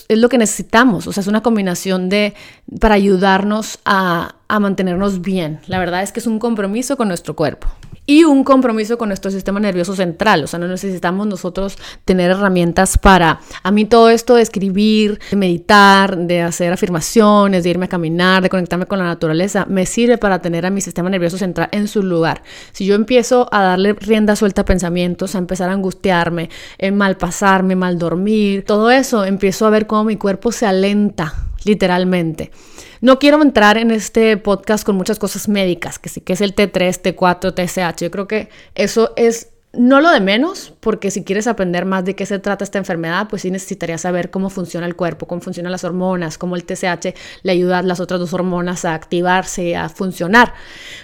[0.08, 2.34] lo que necesitamos, o sea, es una combinación de,
[2.80, 5.60] para ayudarnos a mantenernos bien.
[5.66, 7.68] La verdad es que es un compromiso con nuestro cuerpo
[8.08, 10.42] y un compromiso con nuestro sistema nervioso central.
[10.42, 15.36] O sea, no necesitamos nosotros tener herramientas para, a mí todo esto de escribir, de
[15.36, 20.16] meditar, de hacer afirmaciones, de irme a caminar, de conectarme con la naturaleza, me sirve
[20.16, 22.42] para tener a mi sistema nervioso central en su lugar.
[22.72, 27.18] Si yo empiezo a darle rienda suelta a pensamientos, a empezar a angustiarme, en mal
[27.18, 32.52] pasarme, mal dormir, todo eso, empiezo a ver cómo mi cuerpo se alenta, literalmente.
[33.00, 36.54] No quiero entrar en este podcast con muchas cosas médicas, que sí que es el
[36.54, 38.02] T3, T4, TSH.
[38.02, 42.16] Yo creo que eso es no lo de menos, porque si quieres aprender más de
[42.16, 45.72] qué se trata esta enfermedad, pues sí necesitarías saber cómo funciona el cuerpo, cómo funcionan
[45.72, 49.90] las hormonas, cómo el TSH le ayuda a las otras dos hormonas a activarse, a
[49.90, 50.54] funcionar.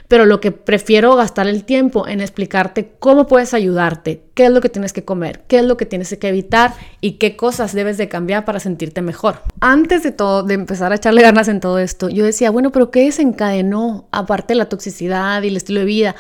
[0.08, 4.62] Pero lo que prefiero gastar el tiempo en explicarte cómo puedes ayudarte, qué es lo
[4.62, 6.72] que tienes que comer, qué es lo que tienes que evitar
[7.02, 9.42] y qué cosas debes de cambiar para sentirte mejor.
[9.60, 12.90] Antes de todo, de empezar a echarle ganas en todo esto, yo decía, bueno, pero
[12.90, 16.16] ¿qué desencadenó aparte de la toxicidad y el estilo de vida?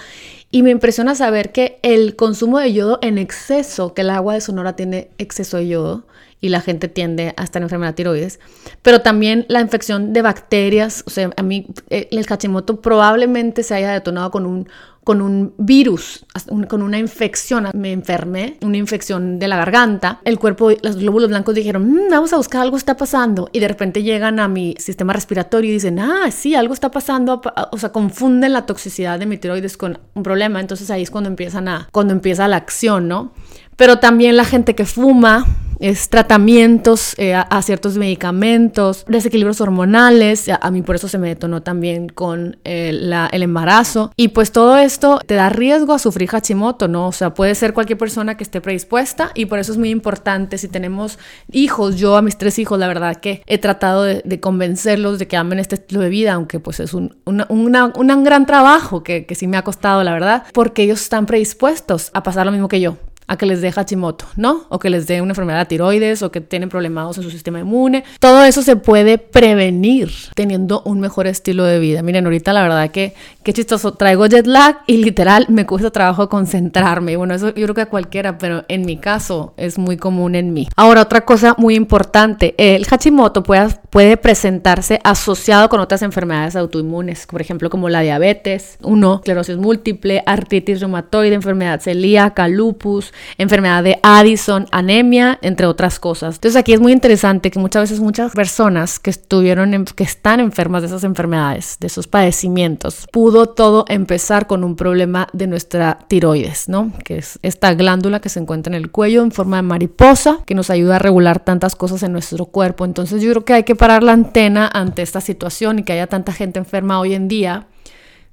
[0.54, 4.40] Y me impresiona saber que el consumo de yodo en exceso, que el agua de
[4.40, 6.06] Sonora tiene exceso de yodo
[6.40, 8.38] y la gente tiende a estar enferma de tiroides,
[8.80, 13.74] pero también la infección de bacterias, o sea, a mí eh, el Hashimoto probablemente se
[13.74, 14.68] haya detonado con un
[15.04, 16.26] con un virus,
[16.68, 17.68] con una infección.
[17.74, 20.20] Me enfermé, una infección de la garganta.
[20.24, 23.48] El cuerpo, los glóbulos blancos dijeron, mm, vamos a buscar algo está pasando.
[23.52, 27.40] Y de repente llegan a mi sistema respiratorio y dicen, ah, sí, algo está pasando.
[27.70, 30.60] O sea, confunden la toxicidad de mi tiroides con un problema.
[30.60, 33.32] Entonces ahí es cuando empiezan a, cuando empieza la acción, ¿no?
[33.76, 35.44] Pero también la gente que fuma,
[35.84, 41.60] es tratamientos eh, a, ciertos medicamentos, desequilibrios hormonales, a, mí por eso se me detonó
[41.60, 44.10] también con el, el embarazo.
[44.16, 47.08] Y pues todo esto te da riesgo a sufrir Hashimoto, ¿no?
[47.08, 50.56] O sea, puede ser cualquier persona que esté predispuesta y por eso es muy importante
[50.56, 51.18] si tenemos
[51.52, 55.36] hijos, yo a mis tres hijos, la verdad que he tratado de, convencerlos de que
[55.36, 59.46] amen este estilo de vida, aunque pues es un, un gran trabajo que, que sí
[59.46, 62.96] me ha costado, la verdad, porque ellos están predispuestos a pasar lo mismo que yo
[63.26, 64.64] a que les dé Hashimoto, ¿no?
[64.68, 67.60] O que les dé una enfermedad de tiroides o que tienen problemas en su sistema
[67.60, 68.04] inmune.
[68.20, 72.02] Todo eso se puede prevenir teniendo un mejor estilo de vida.
[72.02, 76.28] Miren, ahorita la verdad que qué chistoso, traigo jet lag y literal me cuesta trabajo
[76.28, 77.16] concentrarme.
[77.16, 80.52] Bueno, eso yo creo que a cualquiera, pero en mi caso es muy común en
[80.52, 80.68] mí.
[80.76, 87.26] Ahora, otra cosa muy importante, el Hashimoto puede, puede presentarse asociado con otras enfermedades autoinmunes,
[87.26, 93.98] por ejemplo, como la diabetes, uno, esclerosis múltiple, artritis reumatoide, enfermedad celíaca, lupus, enfermedad de
[94.02, 96.36] Addison, anemia, entre otras cosas.
[96.36, 100.82] Entonces aquí es muy interesante que muchas veces muchas personas que estuvieron, que están enfermas
[100.82, 106.68] de esas enfermedades, de esos padecimientos, pudo todo empezar con un problema de nuestra tiroides,
[106.68, 106.92] ¿no?
[107.04, 110.54] Que es esta glándula que se encuentra en el cuello en forma de mariposa, que
[110.54, 112.84] nos ayuda a regular tantas cosas en nuestro cuerpo.
[112.84, 116.06] Entonces yo creo que hay que parar la antena ante esta situación y que haya
[116.06, 117.66] tanta gente enferma hoy en día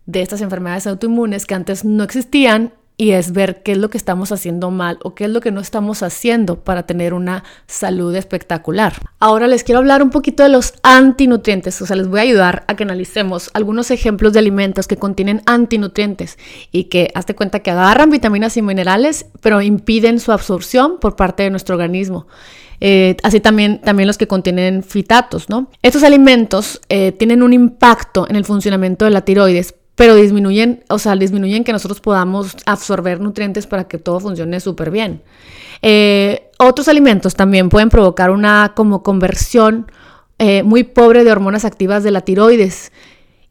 [0.05, 3.97] de estas enfermedades autoinmunes que antes no existían y es ver qué es lo que
[3.97, 8.13] estamos haciendo mal o qué es lo que no estamos haciendo para tener una salud
[8.13, 8.93] espectacular.
[9.19, 12.63] Ahora les quiero hablar un poquito de los antinutrientes, o sea, les voy a ayudar
[12.67, 16.37] a que analicemos algunos ejemplos de alimentos que contienen antinutrientes
[16.71, 21.41] y que hazte cuenta que agarran vitaminas y minerales, pero impiden su absorción por parte
[21.41, 22.27] de nuestro organismo.
[22.81, 25.71] Eh, así también, también los que contienen fitatos, ¿no?
[25.81, 30.99] Estos alimentos eh, tienen un impacto en el funcionamiento de la tiroides, pero disminuyen, o
[30.99, 35.21] sea, disminuyen que nosotros podamos absorber nutrientes para que todo funcione súper bien.
[35.81, 39.91] Eh, otros alimentos también pueden provocar una como conversión
[40.37, 42.91] eh, muy pobre de hormonas activas de la tiroides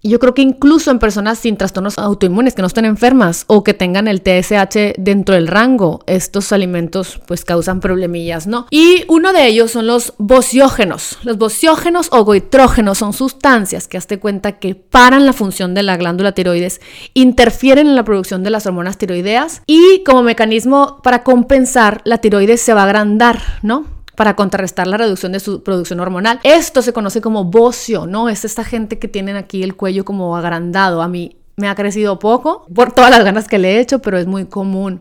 [0.03, 3.63] y yo creo que incluso en personas sin trastornos autoinmunes, que no estén enfermas o
[3.63, 8.67] que tengan el TSH dentro del rango, estos alimentos pues causan problemillas, ¿no?
[8.71, 11.19] Y uno de ellos son los bociógenos.
[11.23, 15.97] Los bociógenos o goitrógenos son sustancias que hazte cuenta que paran la función de la
[15.97, 16.81] glándula tiroides,
[17.15, 22.61] interfieren en la producción de las hormonas tiroideas y como mecanismo para compensar la tiroides
[22.61, 24.00] se va a agrandar, ¿no?
[24.21, 26.41] Para contrarrestar la reducción de su producción hormonal.
[26.43, 28.29] Esto se conoce como bocio, ¿no?
[28.29, 31.01] Es esta gente que tienen aquí el cuello como agrandado.
[31.01, 34.19] A mí me ha crecido poco por todas las ganas que le he hecho, pero
[34.19, 35.01] es muy común.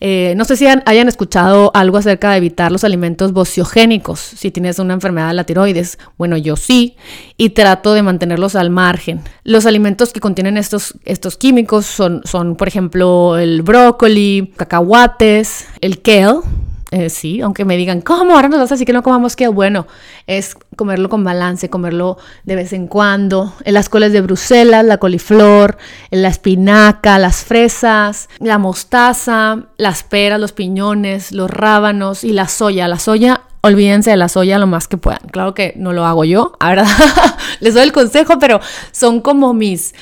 [0.00, 4.78] Eh, no sé si hayan escuchado algo acerca de evitar los alimentos bociogénicos si tienes
[4.78, 5.98] una enfermedad de la tiroides.
[6.16, 6.96] Bueno, yo sí,
[7.36, 9.20] y trato de mantenerlos al margen.
[9.42, 16.00] Los alimentos que contienen estos, estos químicos son, son, por ejemplo, el brócoli, cacahuates, el
[16.00, 16.40] kale,
[16.94, 18.36] eh, sí, aunque me digan, ¿cómo?
[18.36, 19.88] Ahora nos vas a decir que no comamos que bueno,
[20.28, 23.52] es comerlo con balance, comerlo de vez en cuando.
[23.64, 25.76] En las coles de Bruselas, la coliflor,
[26.10, 32.86] la espinaca, las fresas, la mostaza, las peras, los piñones, los rábanos y la soya.
[32.86, 35.20] La soya olvídense de la soya lo más que puedan.
[35.30, 36.86] Claro que no lo hago yo, verdad.
[37.60, 38.60] Les doy el consejo, pero
[38.92, 39.94] son como mis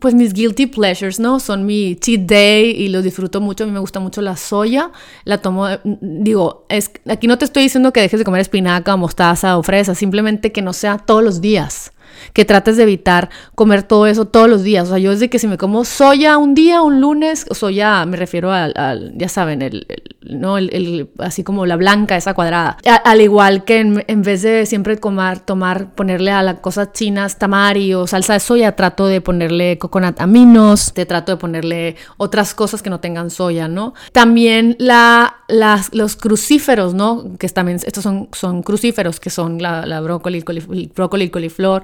[0.00, 1.38] pues mis guilty pleasures, ¿no?
[1.38, 3.64] Son mi cheat day y lo disfruto mucho.
[3.64, 4.90] A mí me gusta mucho la soya.
[5.24, 9.58] La tomo, digo, es, aquí no te estoy diciendo que dejes de comer espinaca mostaza
[9.58, 11.92] o fresa, simplemente que no sea todos los días.
[12.32, 14.86] Que trates de evitar comer todo eso todos los días.
[14.86, 18.16] O sea, yo desde que si me como soya un día, un lunes, soya, me
[18.16, 19.86] refiero al, ya saben, el
[20.24, 20.58] ¿no?
[20.58, 22.78] El, así como la blanca, esa cuadrada.
[23.04, 27.94] al igual que en, vez de siempre comer, tomar, ponerle a las cosas chinas tamari
[27.94, 32.82] o salsa de soya, trato de ponerle coconut aminos, te trato de ponerle otras cosas
[32.82, 33.94] que no tengan soya, ¿no?
[34.12, 37.36] También la, las, los crucíferos, ¿no?
[37.38, 40.44] Que también, estos son, son crucíferos, que son la, la brócoli,
[40.94, 41.82] brócoli, coliflor,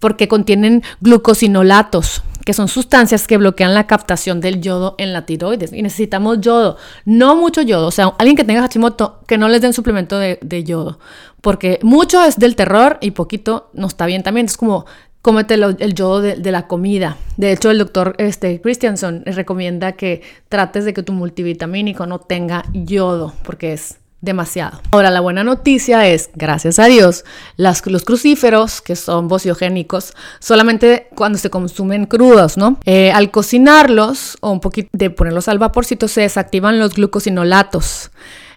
[0.00, 5.72] porque contienen glucosinolatos, que son sustancias que bloquean la captación del yodo en la tiroides.
[5.72, 7.86] Y necesitamos yodo, no mucho yodo.
[7.86, 10.98] O sea, alguien que tenga Hashimoto, que no les den suplemento de, yodo,
[11.40, 14.46] porque mucho es del terror y poquito no está bien también.
[14.46, 14.86] Es como
[15.20, 17.18] cómete el yodo de, la comida.
[17.36, 22.64] De hecho, el doctor este, Christianson recomienda que trates de que tu multivitamínico no tenga
[22.72, 24.80] yodo, porque es demasiado.
[24.90, 27.24] Ahora, la buena noticia es, gracias a Dios,
[27.56, 32.78] los crucíferos, que son bociogénicos, solamente cuando se consumen crudos, ¿no?
[32.84, 38.10] Eh, al cocinarlos o un poquito de ponerlos al vaporcito, se desactivan los glucosinolatos.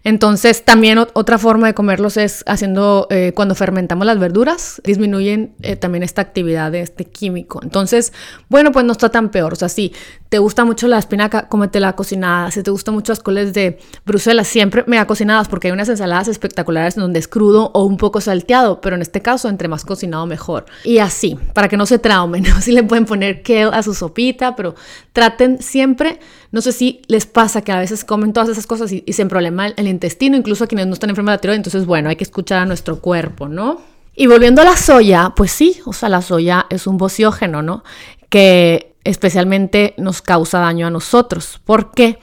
[0.03, 5.75] Entonces, también otra forma de comerlos es haciendo, eh, cuando fermentamos las verduras, disminuyen eh,
[5.75, 7.59] también esta actividad de este químico.
[7.61, 8.11] Entonces,
[8.49, 9.53] bueno, pues no está tan peor.
[9.53, 9.93] O sea, si
[10.31, 12.51] te gusta mucho la espinaca, cómetela cocinada.
[12.51, 16.29] Si te gustan mucho las coles de Bruselas, siempre mega cocinadas, porque hay unas ensaladas
[16.29, 20.25] espectaculares donde es crudo o un poco salteado, pero en este caso, entre más cocinado,
[20.27, 20.67] mejor.
[20.85, 22.61] Y así, para que no se traumen, ¿no?
[22.61, 24.73] Si le pueden poner kale a su sopita, pero
[25.11, 29.03] traten siempre, no sé si les pasa que a veces comen todas esas cosas y,
[29.11, 31.59] se problema el intestino, incluso a quienes no están enfermos de la tiroides.
[31.59, 33.81] Entonces, bueno, hay que escuchar a nuestro cuerpo, ¿no?
[34.15, 37.83] Y volviendo a la soya, pues sí, o sea, la soya es un bociógeno, ¿no?
[38.29, 41.61] Que especialmente nos causa daño a nosotros.
[41.65, 42.19] ¿Por qué?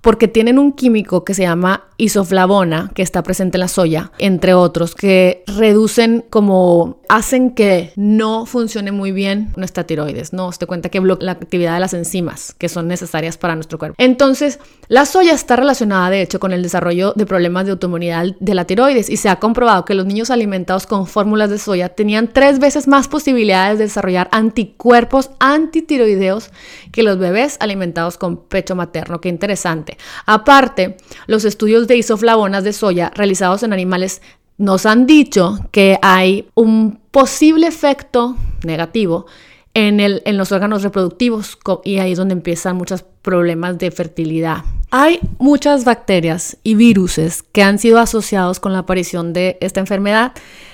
[0.00, 4.54] Porque tienen un químico que se llama isoflavona, que está presente en la soya, entre
[4.54, 10.50] otros, que reducen como hacen que no funcione muy bien nuestra tiroides, ¿no?
[10.50, 13.94] Te cuenta que bloquea la actividad de las enzimas que son necesarias para nuestro cuerpo.
[13.98, 18.54] Entonces, la soya está relacionada, de hecho, con el desarrollo de problemas de autoinmunidad de
[18.54, 22.32] la tiroides y se ha comprobado que los niños alimentados con fórmulas de soya tenían
[22.32, 26.50] tres veces más posibilidades de desarrollar anticuerpos antitiroideos
[26.90, 29.20] que los bebés alimentados con pecho materno.
[29.20, 29.98] Qué interesante.
[30.26, 34.22] Aparte, los estudios de isoflavonas de soya realizados en animales
[34.58, 39.26] nos han dicho que hay un posible efecto negativo
[39.74, 44.58] en, el, en los órganos reproductivos y ahí es donde empiezan muchos problemas de fertilidad.
[44.90, 50.32] Hay muchas bacterias y viruses que han sido asociados con la aparición de esta enfermedad.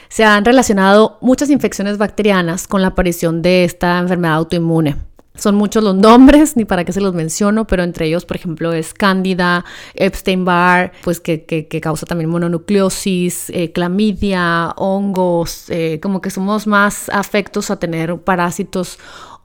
[0.08, 5.07] Se han relacionado muchas infecciones bacterianas con la aparición de esta enfermedad autoinmune.
[5.38, 8.72] Son muchos los nombres, ni para qué se los menciono, pero entre ellos, por ejemplo,
[8.72, 16.66] es Cándida, Epstein-Barr, pues que, causa también mononucleosis, eh, clamidia, hongos, eh, como que somos
[16.66, 18.98] más afectos a tener parásitos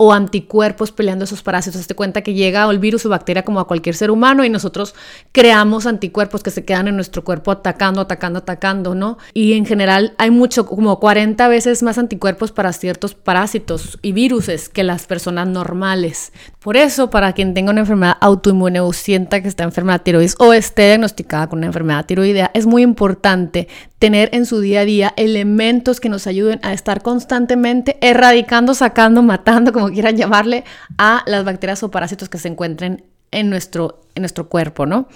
[0.05, 1.87] o anticuerpos peleando esos parásitos.
[1.87, 4.95] Te cuenta que llega el virus o bacteria como a cualquier ser humano y nosotros
[5.31, 9.17] creamos anticuerpos que se quedan en nuestro cuerpo atacando, atacando, atacando, ¿no?
[9.33, 14.67] Y en general hay mucho, como 40 veces más anticuerpos para ciertos parásitos y viruses
[14.67, 16.33] que las personas normales.
[16.59, 20.35] Por eso, para quien tenga una enfermedad autoinmune o sienta que está enferma de tiroides
[20.37, 23.69] o esté diagnosticada con una enfermedad tiroidea, es muy importante
[24.03, 29.23] tener en su día a día elementos que nos ayuden a estar constantemente erradicando, sacando,
[29.23, 30.63] matando, como quieran llamarle,
[30.97, 35.07] a las bacterias o parásitos que se encuentren en nuestro, en nuestro cuerpo, ¿no?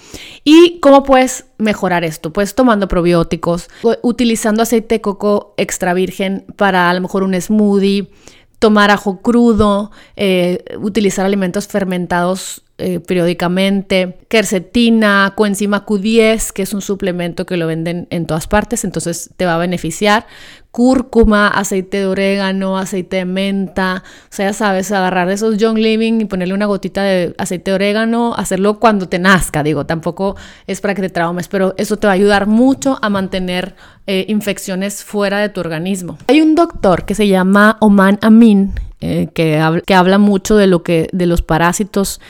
[0.44, 2.32] ¿Y cómo puedes mejorar esto?
[2.32, 3.68] Pues tomando probióticos,
[4.02, 8.10] utilizando aceite de coco extra virgen para a lo mejor un smoothie,
[8.58, 16.80] tomar ajo crudo, eh, utilizar alimentos fermentados eh, periódicamente, quercetina, coenzima Q10, que es un
[16.80, 20.26] suplemento que lo venden en todas partes, entonces te va a beneficiar,
[20.70, 26.20] cúrcuma, aceite de orégano, aceite de menta, o sea, ya sabes, agarrar esos Young Living
[26.20, 30.36] y ponerle una gotita de aceite de orégano, hacerlo cuando te nazca, digo, tampoco
[30.68, 33.74] es para que te traumes, pero eso te va a ayudar mucho a mantener
[34.06, 36.16] eh, infecciones fuera de tu organismo.
[36.28, 40.82] Hay un doctor que se llama Oman Amin, eh, que, que habla mucho de lo
[40.82, 42.20] que, de los parásitos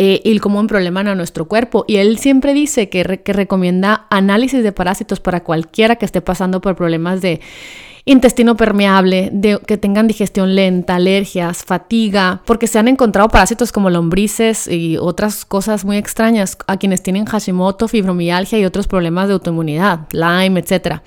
[0.00, 1.84] eh, y cómo probleman a nuestro cuerpo.
[1.88, 6.60] Y él siempre dice que, que recomienda análisis de parásitos para cualquiera que esté pasando
[6.60, 7.40] por problemas de
[8.04, 13.90] intestino permeable, de que tengan digestión lenta, alergias, fatiga, porque se han encontrado parásitos como
[13.90, 19.34] lombrices y otras cosas muy extrañas a quienes tienen Hashimoto, fibromialgia y otros problemas de
[19.34, 21.00] autoinmunidad, Lyme, etc.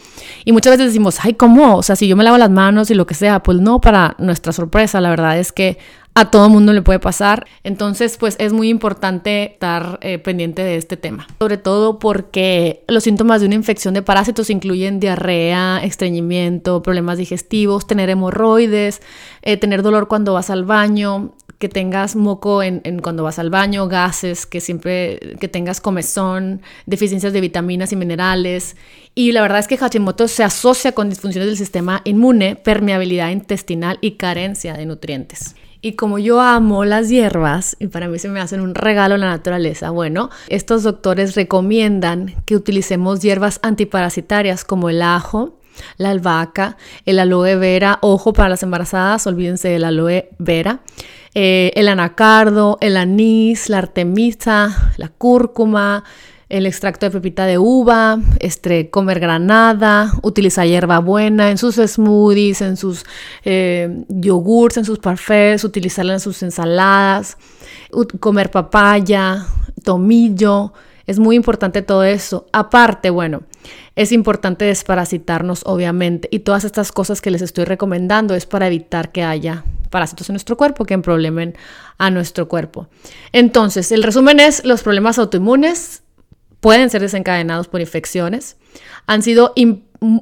[0.45, 1.77] Y muchas veces decimos, ay, ¿cómo?
[1.77, 4.15] O sea, si yo me lavo las manos y lo que sea, pues no, para
[4.19, 5.79] nuestra sorpresa, la verdad es que
[6.13, 7.47] a todo mundo le puede pasar.
[7.63, 11.27] Entonces, pues es muy importante estar eh, pendiente de este tema.
[11.39, 17.87] Sobre todo porque los síntomas de una infección de parásitos incluyen diarrea, estreñimiento, problemas digestivos,
[17.87, 19.01] tener hemorroides,
[19.41, 23.87] eh, tener dolor cuando vas al baño, que tengas moco en, cuando vas al baño,
[23.87, 28.75] gases, que siempre que tengas comezón, deficiencias de vitaminas y minerales.
[29.13, 33.99] Y la verdad es que Hashimoto se asocia con disfunciones del sistema inmune, permeabilidad intestinal
[34.01, 35.55] y carencia de nutrientes.
[35.81, 39.29] Y como yo amo las hierbas y para mí se me hacen un regalo la
[39.29, 45.57] naturaleza, bueno, estos doctores recomiendan que utilicemos hierbas antiparasitarias como el ajo,
[45.97, 50.81] la albahaca, el aloe vera, ojo para las embarazadas, olvídense del aloe vera,
[51.33, 56.03] eh, el anacardo, el anís, la artemisa, la cúrcuma,
[56.51, 62.61] el extracto de pepita de uva, este, comer granada, utilizar hierba buena en sus smoothies,
[62.61, 63.05] en sus
[63.45, 67.37] eh, yogurts, en sus parfaits, utilizarla en sus ensaladas,
[68.19, 69.45] comer papaya,
[69.81, 70.73] tomillo.
[71.07, 72.45] Es muy importante todo eso.
[72.51, 73.43] Aparte, bueno,
[73.95, 79.13] es importante desparasitarnos, obviamente, y todas estas cosas que les estoy recomendando es para evitar
[79.13, 81.55] que haya parásitos en nuestro cuerpo que problemen
[81.97, 82.87] a nuestro cuerpo.
[83.31, 86.03] Entonces, el resumen es, los problemas autoinmunes
[86.61, 88.55] pueden ser desencadenados por infecciones,
[89.07, 89.53] han sido,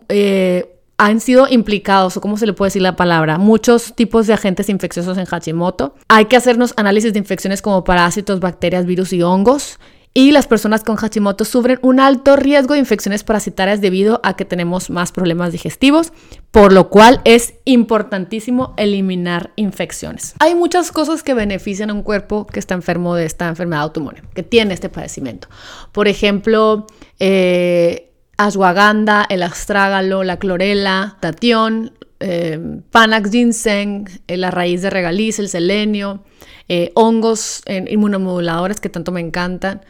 [0.10, 4.34] eh, han sido implicados, o cómo se le puede decir la palabra, muchos tipos de
[4.34, 5.94] agentes infecciosos en Hashimoto.
[6.08, 9.78] Hay que hacernos análisis de infecciones como parásitos, bacterias, virus y hongos
[10.14, 14.43] y las personas con Hashimoto sufren un alto riesgo de infecciones parasitarias debido a que
[14.43, 16.12] tenemos más problemas digestivos,
[16.51, 20.34] por lo cual es importantísimo eliminar infecciones.
[20.39, 24.24] Hay muchas cosas que benefician a un cuerpo que está enfermo de esta enfermedad autoinmune,
[24.34, 25.47] que tiene este padecimiento.
[25.91, 26.88] Por ejemplo,
[27.20, 35.39] eh, ashwagandha, el astrágalo, la clorela, tatión, eh, panax ginseng, eh, la raíz de regaliz,
[35.39, 36.24] el selenio,
[36.68, 39.82] eh, hongos inmunomoduladores que tanto me encantan,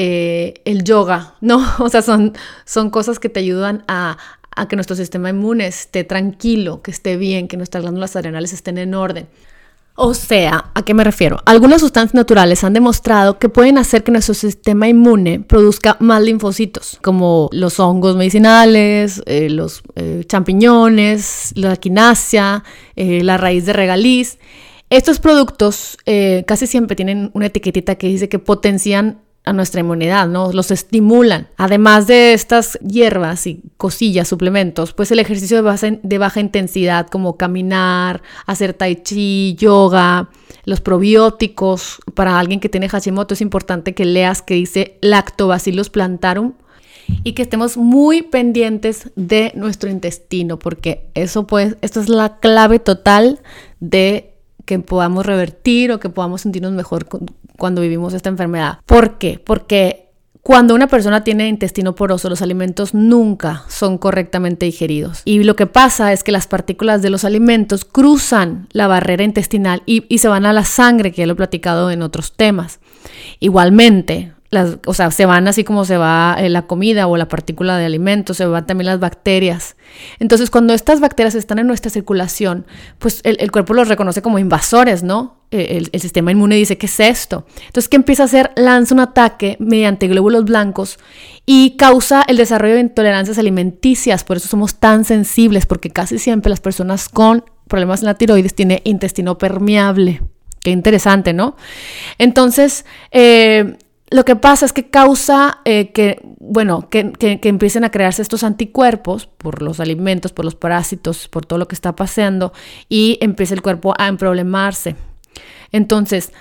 [0.00, 1.60] eh, el yoga, ¿no?
[1.80, 2.32] O sea, son,
[2.64, 4.16] son cosas que te ayudan a,
[4.68, 8.94] que nuestro sistema inmune esté tranquilo, que esté bien, que nuestras glándulas adrenales estén en
[8.94, 9.26] orden.
[9.96, 11.40] O sea, ¿a qué me refiero?
[11.46, 16.98] Algunas sustancias naturales han demostrado que pueden hacer que nuestro sistema inmune produzca más linfocitos,
[17.02, 19.82] como los hongos medicinales, eh, los
[20.28, 22.62] champiñones, la quinasia,
[22.94, 24.38] la raíz de regaliz.
[24.90, 30.28] Estos productos eh, casi siempre tienen una etiquetita que dice que potencian a nuestra inmunidad,
[30.28, 30.52] ¿no?
[30.52, 31.48] Los estimulan.
[31.56, 37.36] Además de estas hierbas y cosillas, suplementos, pues el ejercicio de de baja intensidad como
[37.36, 40.28] caminar, hacer tai chi, yoga,
[40.64, 46.52] los probióticos, para alguien que tiene Hashimoto es importante que leas que dice Lactobacillus plantarum
[47.24, 52.78] y que estemos muy pendientes de nuestro intestino, porque eso pues, esto es la clave
[52.78, 53.40] total
[53.80, 54.34] de
[54.66, 57.06] que podamos revertir o que podamos sentirnos mejor
[57.58, 58.78] cuando vivimos esta enfermedad.
[58.86, 59.42] ¿Por qué?
[59.44, 60.08] Porque
[60.42, 65.20] cuando una persona tiene intestino poroso, los alimentos nunca son correctamente digeridos.
[65.26, 69.82] Y lo que pasa es que las partículas de los alimentos cruzan la barrera intestinal
[69.84, 72.80] y, y se van a la sangre, que ya lo he platicado en otros temas.
[73.40, 74.32] Igualmente,
[74.86, 77.84] o sea, se van así como se va eh, la comida o la partícula de
[77.84, 79.76] alimento, se van también las bacterias.
[80.20, 82.66] Entonces, cuando estas bacterias están en nuestra circulación,
[82.98, 85.36] pues el, cuerpo los reconoce como invasores, ¿no?
[85.50, 87.46] Eh, el, sistema inmune dice, ¿qué es esto?
[87.66, 88.50] Entonces, ¿qué empieza a hacer?
[88.56, 90.98] Lanza un ataque mediante glóbulos blancos
[91.44, 94.24] y causa el desarrollo de intolerancias alimenticias.
[94.24, 98.54] Por eso somos tan sensibles, porque casi siempre las personas con problemas en la tiroides
[98.54, 100.22] tienen intestino permeable.
[100.62, 101.54] Qué interesante, ¿no?
[102.16, 103.76] Entonces, eh,
[104.10, 109.26] lo que pasa es que causa eh, que, bueno, que, empiecen a crearse estos anticuerpos
[109.26, 112.52] por los alimentos, por los parásitos, por todo lo que está pasando
[112.88, 114.96] y empieza el cuerpo a emproblemarse.
[115.72, 116.32] Entonces,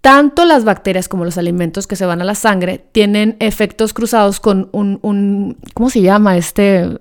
[0.00, 4.38] tanto las bacterias como los alimentos que se van a la sangre tienen efectos cruzados
[4.38, 6.36] con un, ¿cómo se llama?
[6.36, 6.96] Este eh,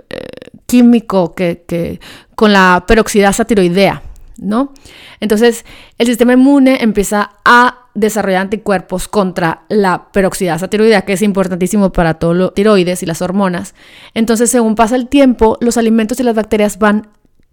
[0.66, 2.00] químico que, que,
[2.36, 4.02] con la peroxidasa tiroidea.
[4.42, 4.74] ¿no?
[5.20, 5.66] Entonces,
[5.98, 12.16] el sistema inmune empieza a desarrollar anticuerpos contra la peroxidasa tiroidea, que es importantísimo para
[12.16, 13.76] todo lo tiroides y las hormonas.
[14.14, 17.08] Entonces, según pasa el tiempo, los alimentos y las bacterias van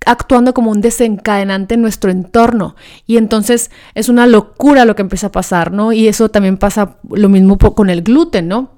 [0.05, 2.77] actuando como un desencadenante en nuestro entorno.
[3.07, 5.93] Y entonces es una locura lo que empieza a pasar, ¿no?
[5.93, 8.76] Y eso también pasa lo mismo con el gluten, ¿no?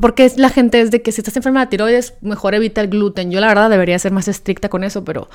[0.00, 3.30] Porque la gente es de que si estás enferma de tiroides, mejor evita el gluten.
[3.30, 5.28] Yo la verdad debería ser más estricta con eso, pero...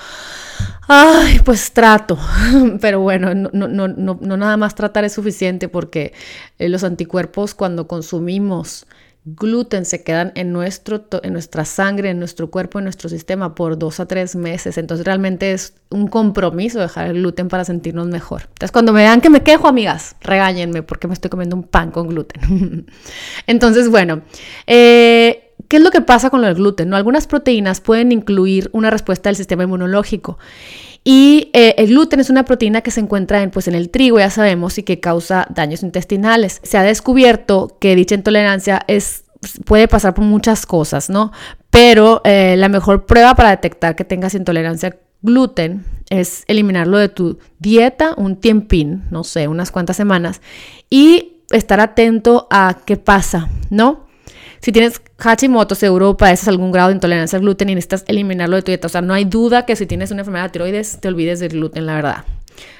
[0.87, 2.17] Ay, pues trato.
[2.81, 6.13] Pero bueno, no, no, no, no nada más tratar es suficiente porque
[6.59, 8.85] eh, los anticuerpos cuando consumimos
[9.25, 13.77] gluten se quedan en, nuestro, en nuestra sangre, en nuestro cuerpo, en nuestro sistema por
[13.77, 14.77] dos a tres meses.
[14.77, 18.43] Entonces realmente es un compromiso dejar el gluten para sentirnos mejor.
[18.43, 21.89] Entonces cuando me vean que me quejo, amigas, regáñenme porque me estoy comiendo un pan
[21.89, 22.85] con gluten.
[23.47, 24.21] Entonces, bueno,
[24.67, 26.89] eh, ¿Qué es lo que pasa con el gluten?
[26.89, 26.95] ¿no?
[26.95, 30.37] Algunas proteínas pueden incluir una respuesta del sistema inmunológico.
[31.03, 34.17] Y eh, el gluten es una proteína que se encuentra en, pues, en el trigo,
[34.17, 36.59] ya sabemos, y que causa daños intestinales.
[36.63, 39.23] Se ha descubierto que dicha intolerancia es,
[39.65, 41.31] puede pasar por muchas cosas, ¿no?
[41.69, 47.37] Pero eh, la mejor prueba para detectar que tengas intolerancia gluten es eliminarlo de tu
[47.59, 50.41] dieta un tiempín, no sé, unas cuantas semanas,
[50.89, 54.04] y estar atento a qué pasa, ¿no?
[54.65, 58.63] Si tienes Hashimoto, seguro padeces algún grado de intolerancia al gluten y necesitas eliminarlo de
[58.63, 58.87] tu dieta.
[58.87, 61.51] O sea, no hay duda que si tienes una enfermedad de tiroides, te olvides del
[61.51, 62.23] gluten, la verdad.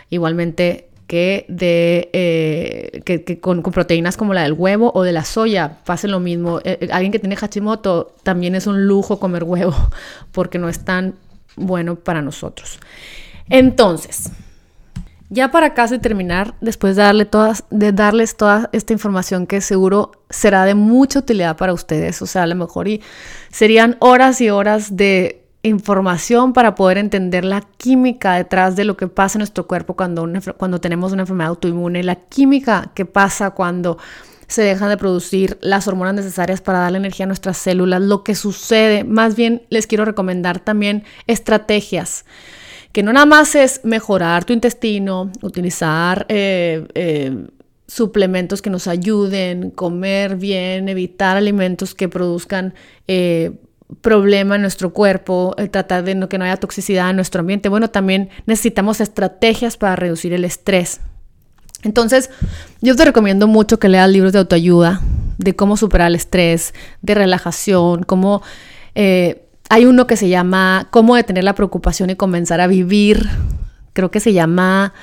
[0.10, 5.78] Igualmente que, de, eh, que, con, proteínas como la del huevo o de la soya,
[5.86, 6.58] pase lo mismo.
[6.64, 9.76] Eh, eh, alguien que tiene Hashimoto también es un lujo comer huevo
[10.32, 11.14] porque no es tan
[11.56, 12.80] bueno para nosotros.
[13.48, 14.32] Entonces,
[15.30, 21.20] ya para casi terminar, después de, darles toda esta información que seguro será de mucha
[21.20, 23.02] utilidad para ustedes, o sea, a lo mejor y
[23.52, 29.08] serían horas y horas de información para poder entender la química detrás de lo que
[29.08, 33.98] pasa en nuestro cuerpo cuando, cuando tenemos una enfermedad autoinmune, la química que pasa cuando
[34.48, 38.36] se dejan de producir las hormonas necesarias para darle energía a nuestras células, lo que
[38.36, 39.04] sucede.
[39.04, 42.26] Más bien les quiero recomendar también estrategias
[42.96, 47.48] que no nada más es mejorar tu intestino, utilizar eh, eh,
[47.88, 52.74] suplementos que nos ayuden, comer bien, evitar alimentos que produzcan
[53.10, 53.52] eh,
[54.00, 57.68] problema en nuestro cuerpo, tratar de que no haya toxicidad en nuestro ambiente.
[57.68, 61.02] Bueno, también necesitamos estrategias para reducir el estrés.
[61.84, 62.30] Entonces,
[62.80, 65.02] yo te recomiendo mucho que leas libros de autoayuda,
[65.38, 68.42] de cómo superar el estrés, de relajación, cómo
[69.70, 73.28] hay uno que se llama Cómo detener la preocupación y comenzar a vivir.
[73.94, 74.94] Creo que se llama,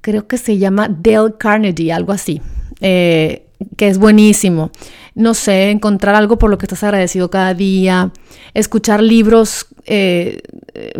[0.00, 2.40] creo que se llama Dale Carnegie, algo así,
[2.80, 4.70] eh, que es buenísimo.
[5.14, 8.12] No sé, encontrar algo por lo que estás agradecido cada día,
[8.54, 10.40] escuchar libros eh,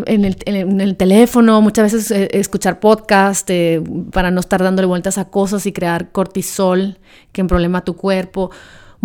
[0.07, 3.51] en, el, teléfono, muchas veces eh, escuchar podcast
[4.13, 6.99] para no estar dándole vueltas a cosas y crear cortisol
[7.33, 8.51] que problema tu cuerpo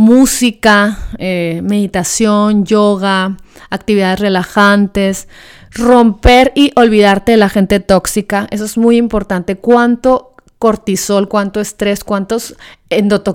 [0.02, 3.38] música, eh, meditación, yoga,
[3.70, 5.28] actividades relajantes,
[5.70, 8.48] romper y olvidarte de la gente tóxica.
[8.50, 9.58] Eso es muy importante.
[9.58, 12.56] ¿Cuánto cortisol, cuánto estrés, cuántos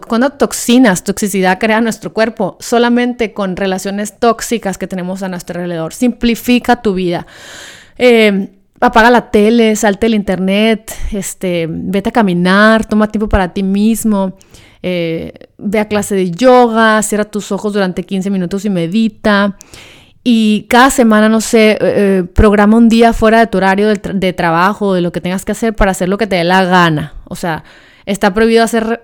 [0.08, 5.94] cuántas toxinas, toxicidad crea nuestro cuerpo solamente con relaciones tóxicas que tenemos a nuestro alrededor?
[5.94, 7.28] Simplifica tu vida.
[7.96, 8.48] Eh,
[8.80, 14.36] apaga la tele, salte el internet, este, vete a caminar, toma tiempo para ti mismo.
[14.82, 19.56] Eh, ve a clase de yoga, cierra tus ojos durante 15 minutos y medita.
[20.22, 24.32] Y cada semana, no sé, eh, eh, programa un día fuera de tu horario de,
[24.32, 27.14] trabajo, de lo que tengas que hacer para hacer lo que te dé la gana.
[27.24, 27.62] O sea,
[28.06, 29.02] está prohibido hacer,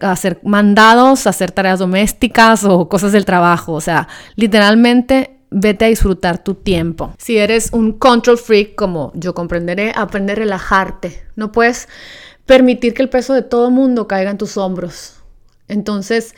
[0.00, 3.72] hacer mandados, hacer tareas domésticas o cosas del trabajo.
[3.72, 4.06] O sea,
[4.36, 7.12] literalmente vete a disfrutar tu tiempo.
[7.18, 11.24] Si eres un control freak, como yo comprenderé, aprende a relajarte.
[11.36, 11.88] No puedes
[12.50, 15.14] permitir que el peso de todo mundo caiga en tus hombros.
[15.68, 16.34] Entonces,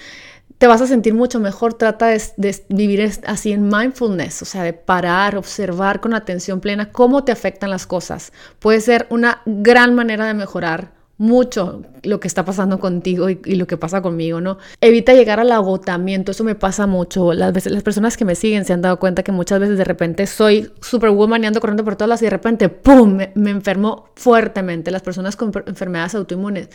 [0.58, 1.72] te vas a sentir mucho mejor.
[1.72, 7.24] Trata de, vivir así en mindfulness, o sea, de parar, observar con atención plena cómo
[7.24, 8.30] te afectan las cosas.
[8.58, 10.92] Puede ser una gran manera de mejorar
[11.22, 14.58] mucho lo que está pasando contigo y, lo que pasa conmigo, ¿no?
[14.80, 17.32] Evita llegar al agotamiento, eso me pasa mucho.
[17.32, 19.84] Las, veces, las personas que me siguen se han dado cuenta que muchas veces de
[19.84, 24.08] repente soy superwoman y ando corriendo por todas las y de repente, ¡pum!, me, enfermo
[24.16, 24.90] fuertemente.
[24.90, 26.70] Las personas con enfermedades autoinmunes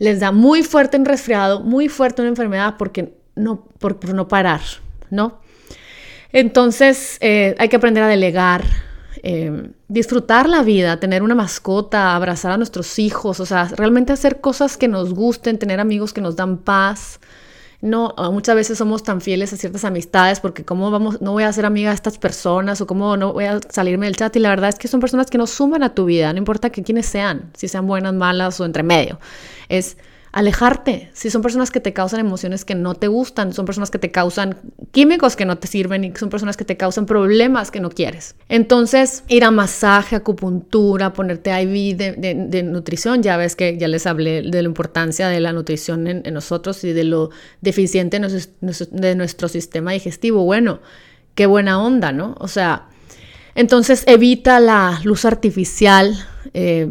[0.00, 4.60] les da muy fuerte un resfriado, muy fuerte una enfermedad porque no, por, no parar,
[5.10, 5.38] ¿no?
[6.32, 8.64] Entonces eh, hay que aprender a delegar,
[9.26, 14.42] Em, disfrutar la vida, tener una mascota, abrazar a nuestros hijos, o sea, realmente hacer
[14.42, 17.20] cosas que nos gusten, tener amigos que nos dan paz.
[17.80, 21.52] No, muchas veces somos tan fieles a ciertas amistades porque cómo vamos, no voy a
[21.54, 24.50] ser amiga de estas personas o cómo no voy a salirme del chat y la
[24.50, 27.06] verdad es que son personas que no suman a tu vida, no importa que quienes
[27.06, 29.18] sean, si sean buenas, malas o entre medio.
[29.70, 29.96] Es
[30.34, 31.10] alejarte.
[31.12, 34.10] Si son personas que te causan emociones que no te gustan, son personas que te
[34.10, 34.56] causan
[34.90, 38.34] químicos que no te sirven y son personas que te causan problemas que no quieres.
[38.48, 44.42] Entonces, ir a masaje, acupuntura, ponerte IV de, nutrición, ya ves que ya les hablé
[44.42, 47.30] de la importancia de la nutrición en, nosotros y de lo
[47.60, 50.44] deficiente de nuestro sistema digestivo.
[50.44, 50.80] Bueno,
[51.36, 52.34] qué buena onda, ¿no?
[52.40, 52.88] O sea,
[53.54, 56.16] entonces evita la luz artificial.
[56.54, 56.88] Eh,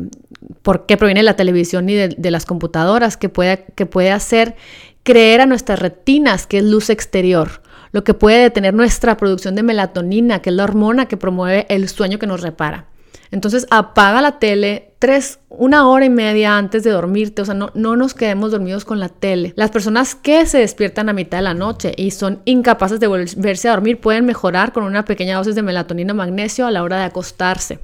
[0.61, 4.55] por qué proviene la televisión y de, las computadoras, que puede, que puede hacer
[5.03, 9.63] creer a nuestras retinas que es luz exterior, lo que puede detener nuestra producción de
[9.63, 12.87] melatonina, que es la hormona que promueve el sueño que nos repara.
[13.33, 17.71] Entonces apaga la tele tres, una hora y media antes de dormirte, o sea, no,
[17.73, 19.53] no nos quedemos dormidos con la tele.
[19.55, 23.67] Las personas que se despiertan a mitad de la noche y son incapaces de volverse
[23.67, 27.05] a dormir pueden mejorar con una pequeña dosis de melatonina magnesio a la hora de
[27.05, 27.79] acostarse.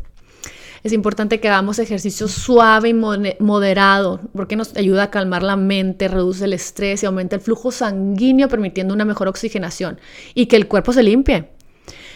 [0.83, 6.07] Es importante que hagamos ejercicio suave y moderado porque nos ayuda a calmar la mente,
[6.07, 9.99] reduce el estrés y aumenta el flujo sanguíneo permitiendo una mejor oxigenación
[10.33, 11.49] y que el cuerpo se limpie.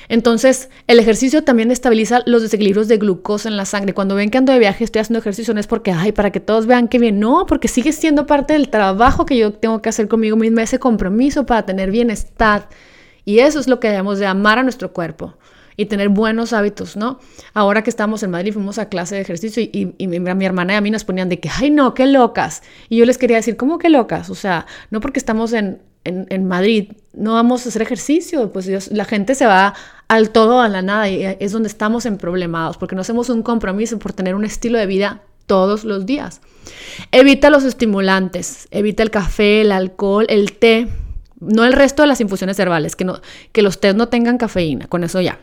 [0.09, 3.93] Entonces, el ejercicio también estabiliza los desequilibrios de glucosa en la sangre.
[3.93, 6.41] Cuando ven que ando de viaje, estoy haciendo ejercicio, no es porque, ay, para que
[6.41, 7.19] todos vean que bien.
[7.19, 10.77] No, porque sigue siendo parte del trabajo que yo tengo que hacer conmigo misma, ese
[10.77, 12.67] compromiso para tener bienestar.
[13.23, 15.37] Y eso es lo que debemos de amar a nuestro cuerpo
[15.77, 17.19] y tener buenos hábitos, ¿no?
[17.53, 20.81] Ahora que estamos en Madrid, fuimos a clase de ejercicio y, mi, hermana y a
[20.81, 22.63] mí nos ponían de que, ay, no, qué locas.
[22.89, 24.29] Y yo les quería decir, ¿cómo qué locas?
[24.29, 29.05] O sea, no porque estamos en, en, Madrid, no vamos a hacer ejercicio, pues la
[29.05, 29.73] gente se va
[30.07, 33.41] al todo, a la nada, y es donde estamos en problemados, porque no hacemos un
[33.41, 36.41] compromiso por tener un estilo de vida todos los días.
[37.11, 40.87] Evita los estimulantes, evita el café, el alcohol, el té,
[41.39, 43.21] no el resto de las infusiones herbales, que, no,
[43.51, 45.39] que los tés no tengan cafeína, con eso ya.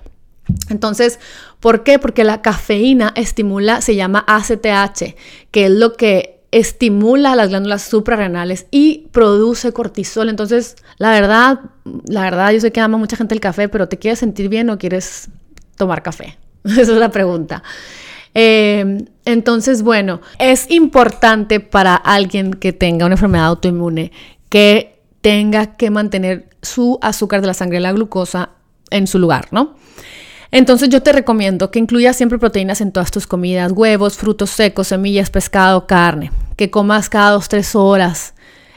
[0.68, 1.18] Entonces,
[1.61, 1.99] ¿por qué?
[1.99, 5.14] Porque la cafeína estimula, se llama ACTH,
[5.51, 10.28] que es lo que estimula las glándulas suprarrenales y produce cortisol.
[10.28, 11.61] Entonces, la verdad,
[12.07, 14.70] la verdad, yo sé que ama mucha gente el café, pero ¿te quieres sentir bien
[14.70, 15.28] o quieres
[15.76, 16.38] tomar café?
[16.64, 17.62] Esa es la pregunta.
[18.34, 24.12] Eh, entonces, bueno, es importante para alguien que tenga una enfermedad autoinmune
[24.49, 28.51] que tenga que mantener su azúcar de la sangre, la glucosa,
[28.91, 29.76] en su lugar, ¿no?
[30.53, 34.88] Entonces yo te recomiendo que incluyas siempre proteínas en todas tus comidas, huevos, frutos secos,
[34.88, 38.34] semillas, pescado, carne, que comas cada dos, tres horas.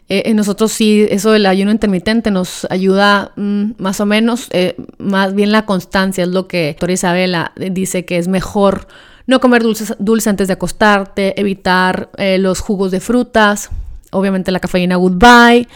[0.09, 4.75] Eh, eh, nosotros sí, eso del ayuno intermitente nos ayuda mm, más o menos, eh,
[4.99, 8.87] más bien la constancia es lo que doctora Isabela dice que es mejor
[9.25, 12.09] no comer dulces, dulce antes de acostarte, evitar
[12.39, 13.69] los jugos de frutas,
[14.11, 15.67] obviamente la cafeína goodbye,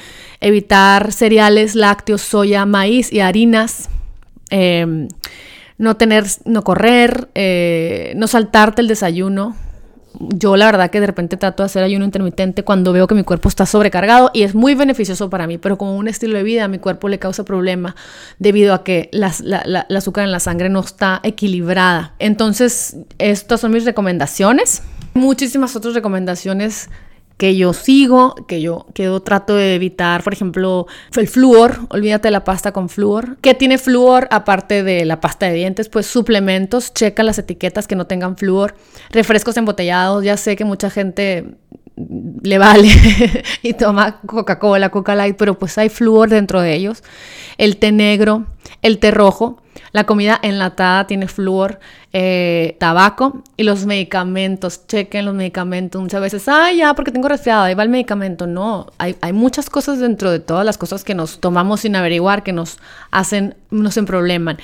[0.42, 3.90] evitar cereales, lácteos, soya, maíz y harinas.
[4.50, 5.08] Em,
[5.78, 9.56] no tener, no correr, eh, no saltarte el desayuno.
[10.20, 13.24] Yo la verdad que de repente trato de hacer ayuno intermitente cuando veo que mi
[13.24, 16.68] cuerpo está sobrecargado y es muy beneficioso para mí, pero como un estilo de vida
[16.68, 17.96] mi cuerpo le causa problema
[18.40, 22.16] debido a que la, la azúcar en la sangre no está equilibrada.
[22.18, 24.82] Entonces, estas son mis recomendaciones.
[25.14, 26.90] Muchísimas otras recomendaciones
[27.38, 32.44] que yo sigo, que yo, que trato de evitar, por ejemplo, el flúor, olvídate la
[32.44, 33.38] pasta con flúor.
[33.42, 35.88] ¿Qué tiene flúor aparte de la pasta de dientes?
[35.88, 38.76] Pues suplementos, checa las etiquetas que no tengan flúor.
[39.12, 41.58] Refrescos embotellados, ya sé que mucha gente
[42.42, 42.90] le vale
[43.62, 47.04] y toma Coca-Cola, Coca Light, pero pues hay flúor dentro de ellos.
[47.58, 48.46] El té negro,
[48.82, 49.62] el té rojo,
[49.92, 51.80] la comida enlatada tiene flúor,
[52.14, 54.88] eh, tabaco y los medicamentos.
[54.88, 56.02] Chequen los medicamentos.
[56.02, 58.48] Muchas veces, ay, ya, porque tengo resfriado, ahí va el medicamento.
[58.48, 62.54] No, hay, muchas cosas dentro de todas las cosas que nos tomamos sin averiguar que
[62.54, 62.78] nos
[63.12, 64.58] hacen, nos probleman.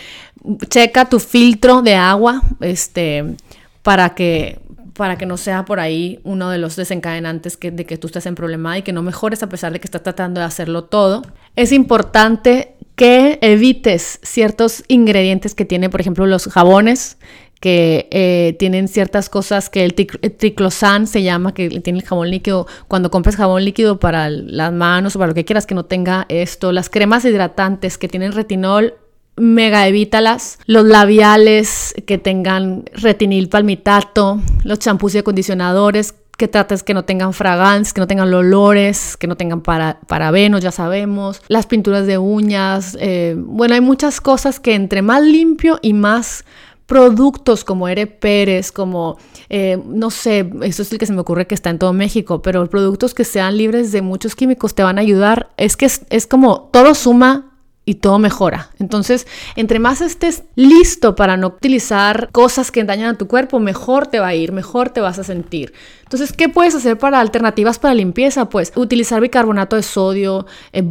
[0.69, 3.35] Checa tu filtro de agua, este,
[3.81, 4.59] para que
[4.93, 8.35] para que no sea por ahí uno de los desencadenantes de que tú estés en
[8.35, 11.23] problema y que no mejores a pesar de que estás tratando de hacerlo todo.
[11.55, 17.17] Es importante que evites ciertos ingredientes que tiene, por ejemplo, los jabones,
[17.59, 22.67] que eh, tienen ciertas cosas que el, triclosan se llama, que tiene el jabón líquido.
[22.89, 26.25] Cuando compres jabón líquido para las manos o para lo que quieras que no tenga
[26.27, 28.95] esto, las cremas hidratantes que tienen retinol,
[29.37, 30.59] mega evítalas.
[30.65, 37.31] Los labiales que tengan retinil palmitato, los champús y acondicionadores que trates que no tengan
[37.31, 42.17] fragancias, que no tengan olores, que no tengan para, parabenos, ya sabemos, las pinturas de
[42.17, 46.43] uñas, eh, bueno, hay muchas cosas que entre más limpio y más
[46.85, 49.17] productos como Ere Pérez, como,
[49.47, 52.41] eh, no sé, eso es el que se me ocurre que está en todo México,
[52.41, 55.51] pero productos que sean libres de muchos químicos te van a ayudar.
[55.55, 57.52] Es que es, es como todo suma
[57.85, 58.69] y todo mejora.
[58.79, 64.07] Entonces, entre más estés listo para no utilizar cosas que dañan a tu cuerpo, mejor
[64.07, 65.73] te va a ir, mejor te vas a sentir.
[66.03, 68.47] Entonces, ¿qué puedes hacer para alternativas para limpieza?
[68.47, 70.83] Pues utilizar bicarbonato de sodio, eh,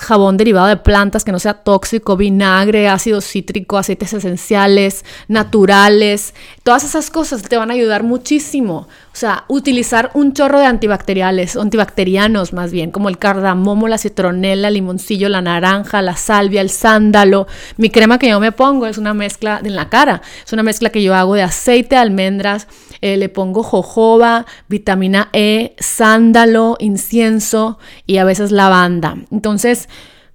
[0.00, 6.34] jabón derivado de plantas que no sea tóxico, vinagre, ácido cítrico, aceites esenciales, naturales.
[6.64, 8.88] Todas esas cosas te van a ayudar muchísimo.
[9.12, 14.68] O sea, utilizar un chorro de antibacteriales, antibacterianos más bien, como el cardamomo, la citronela,
[14.68, 17.46] el limoncillo, la naranja, la salvia, el sándalo.
[17.76, 20.22] Mi crema que yo me pongo es una mezcla en la cara.
[20.42, 22.66] Es una mezcla que yo hago de aceite almendras,
[23.02, 29.18] eh, le pongo jojoba, vitamina E, sándalo, incienso y a veces lavanda.
[29.30, 29.90] Entonces,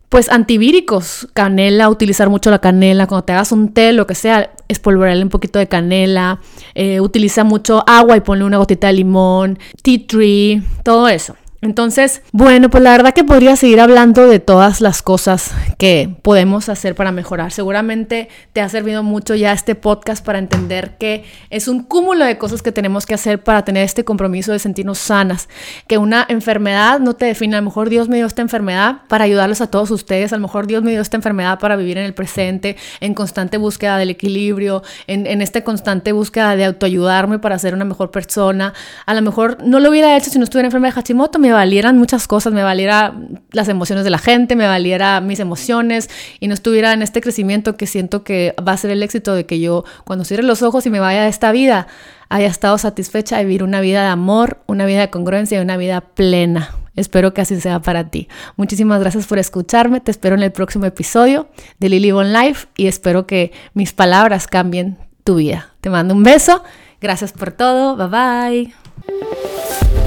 [0.10, 4.52] pues antivíricos, canela, utilizar mucho la canela, cuando te hagas un té, lo que sea,
[4.70, 6.40] espolvorearle un poquito de canela,
[6.76, 11.36] eh, utiliza mucho agua y ponle una gotita de limón, tea tree, todo eso.
[11.62, 16.70] Entonces, bueno, pues la verdad que podría seguir hablando de todas las cosas que podemos
[16.70, 17.52] hacer para mejorar.
[17.52, 22.38] Seguramente te ha servido mucho ya este podcast para entender que es un cúmulo de
[22.38, 25.50] cosas que tenemos que hacer para tener este compromiso de sentirnos sanas.
[25.88, 27.58] Que una enfermedad no te define.
[27.58, 30.32] A lo mejor Dios me dio esta enfermedad para ayudarlos a todos ustedes.
[30.32, 33.58] A lo mejor Dios me dio esta enfermedad para vivir en el presente, en constante
[33.58, 38.74] búsqueda del equilibrio, en, en esta constante búsqueda de autoayudarme para ser una mejor persona.
[39.06, 41.98] A lo mejor no lo hubiera hecho si no estuviera enferma de Hashimoto me valieran
[41.98, 43.14] muchas cosas, me valiera
[43.52, 47.76] las emociones de la gente, me valiera mis emociones y no estuviera en este crecimiento
[47.76, 50.86] que siento que va a ser el éxito de que yo cuando cierre los ojos
[50.86, 51.88] y me vaya de esta vida
[52.30, 55.78] haya estado satisfecha de vivir una vida de amor, una vida de congruencia y una
[55.78, 56.76] vida plena.
[56.96, 58.28] Espero que así sea para ti.
[58.56, 60.02] Muchísimas gracias por escucharme.
[60.02, 61.48] Te espero en el próximo episodio
[61.80, 65.70] de Lily Bon Life y espero que mis palabras cambien tu vida.
[65.82, 66.64] Te mando un beso.
[67.02, 67.96] Gracias por todo.
[67.96, 69.99] Bye bye.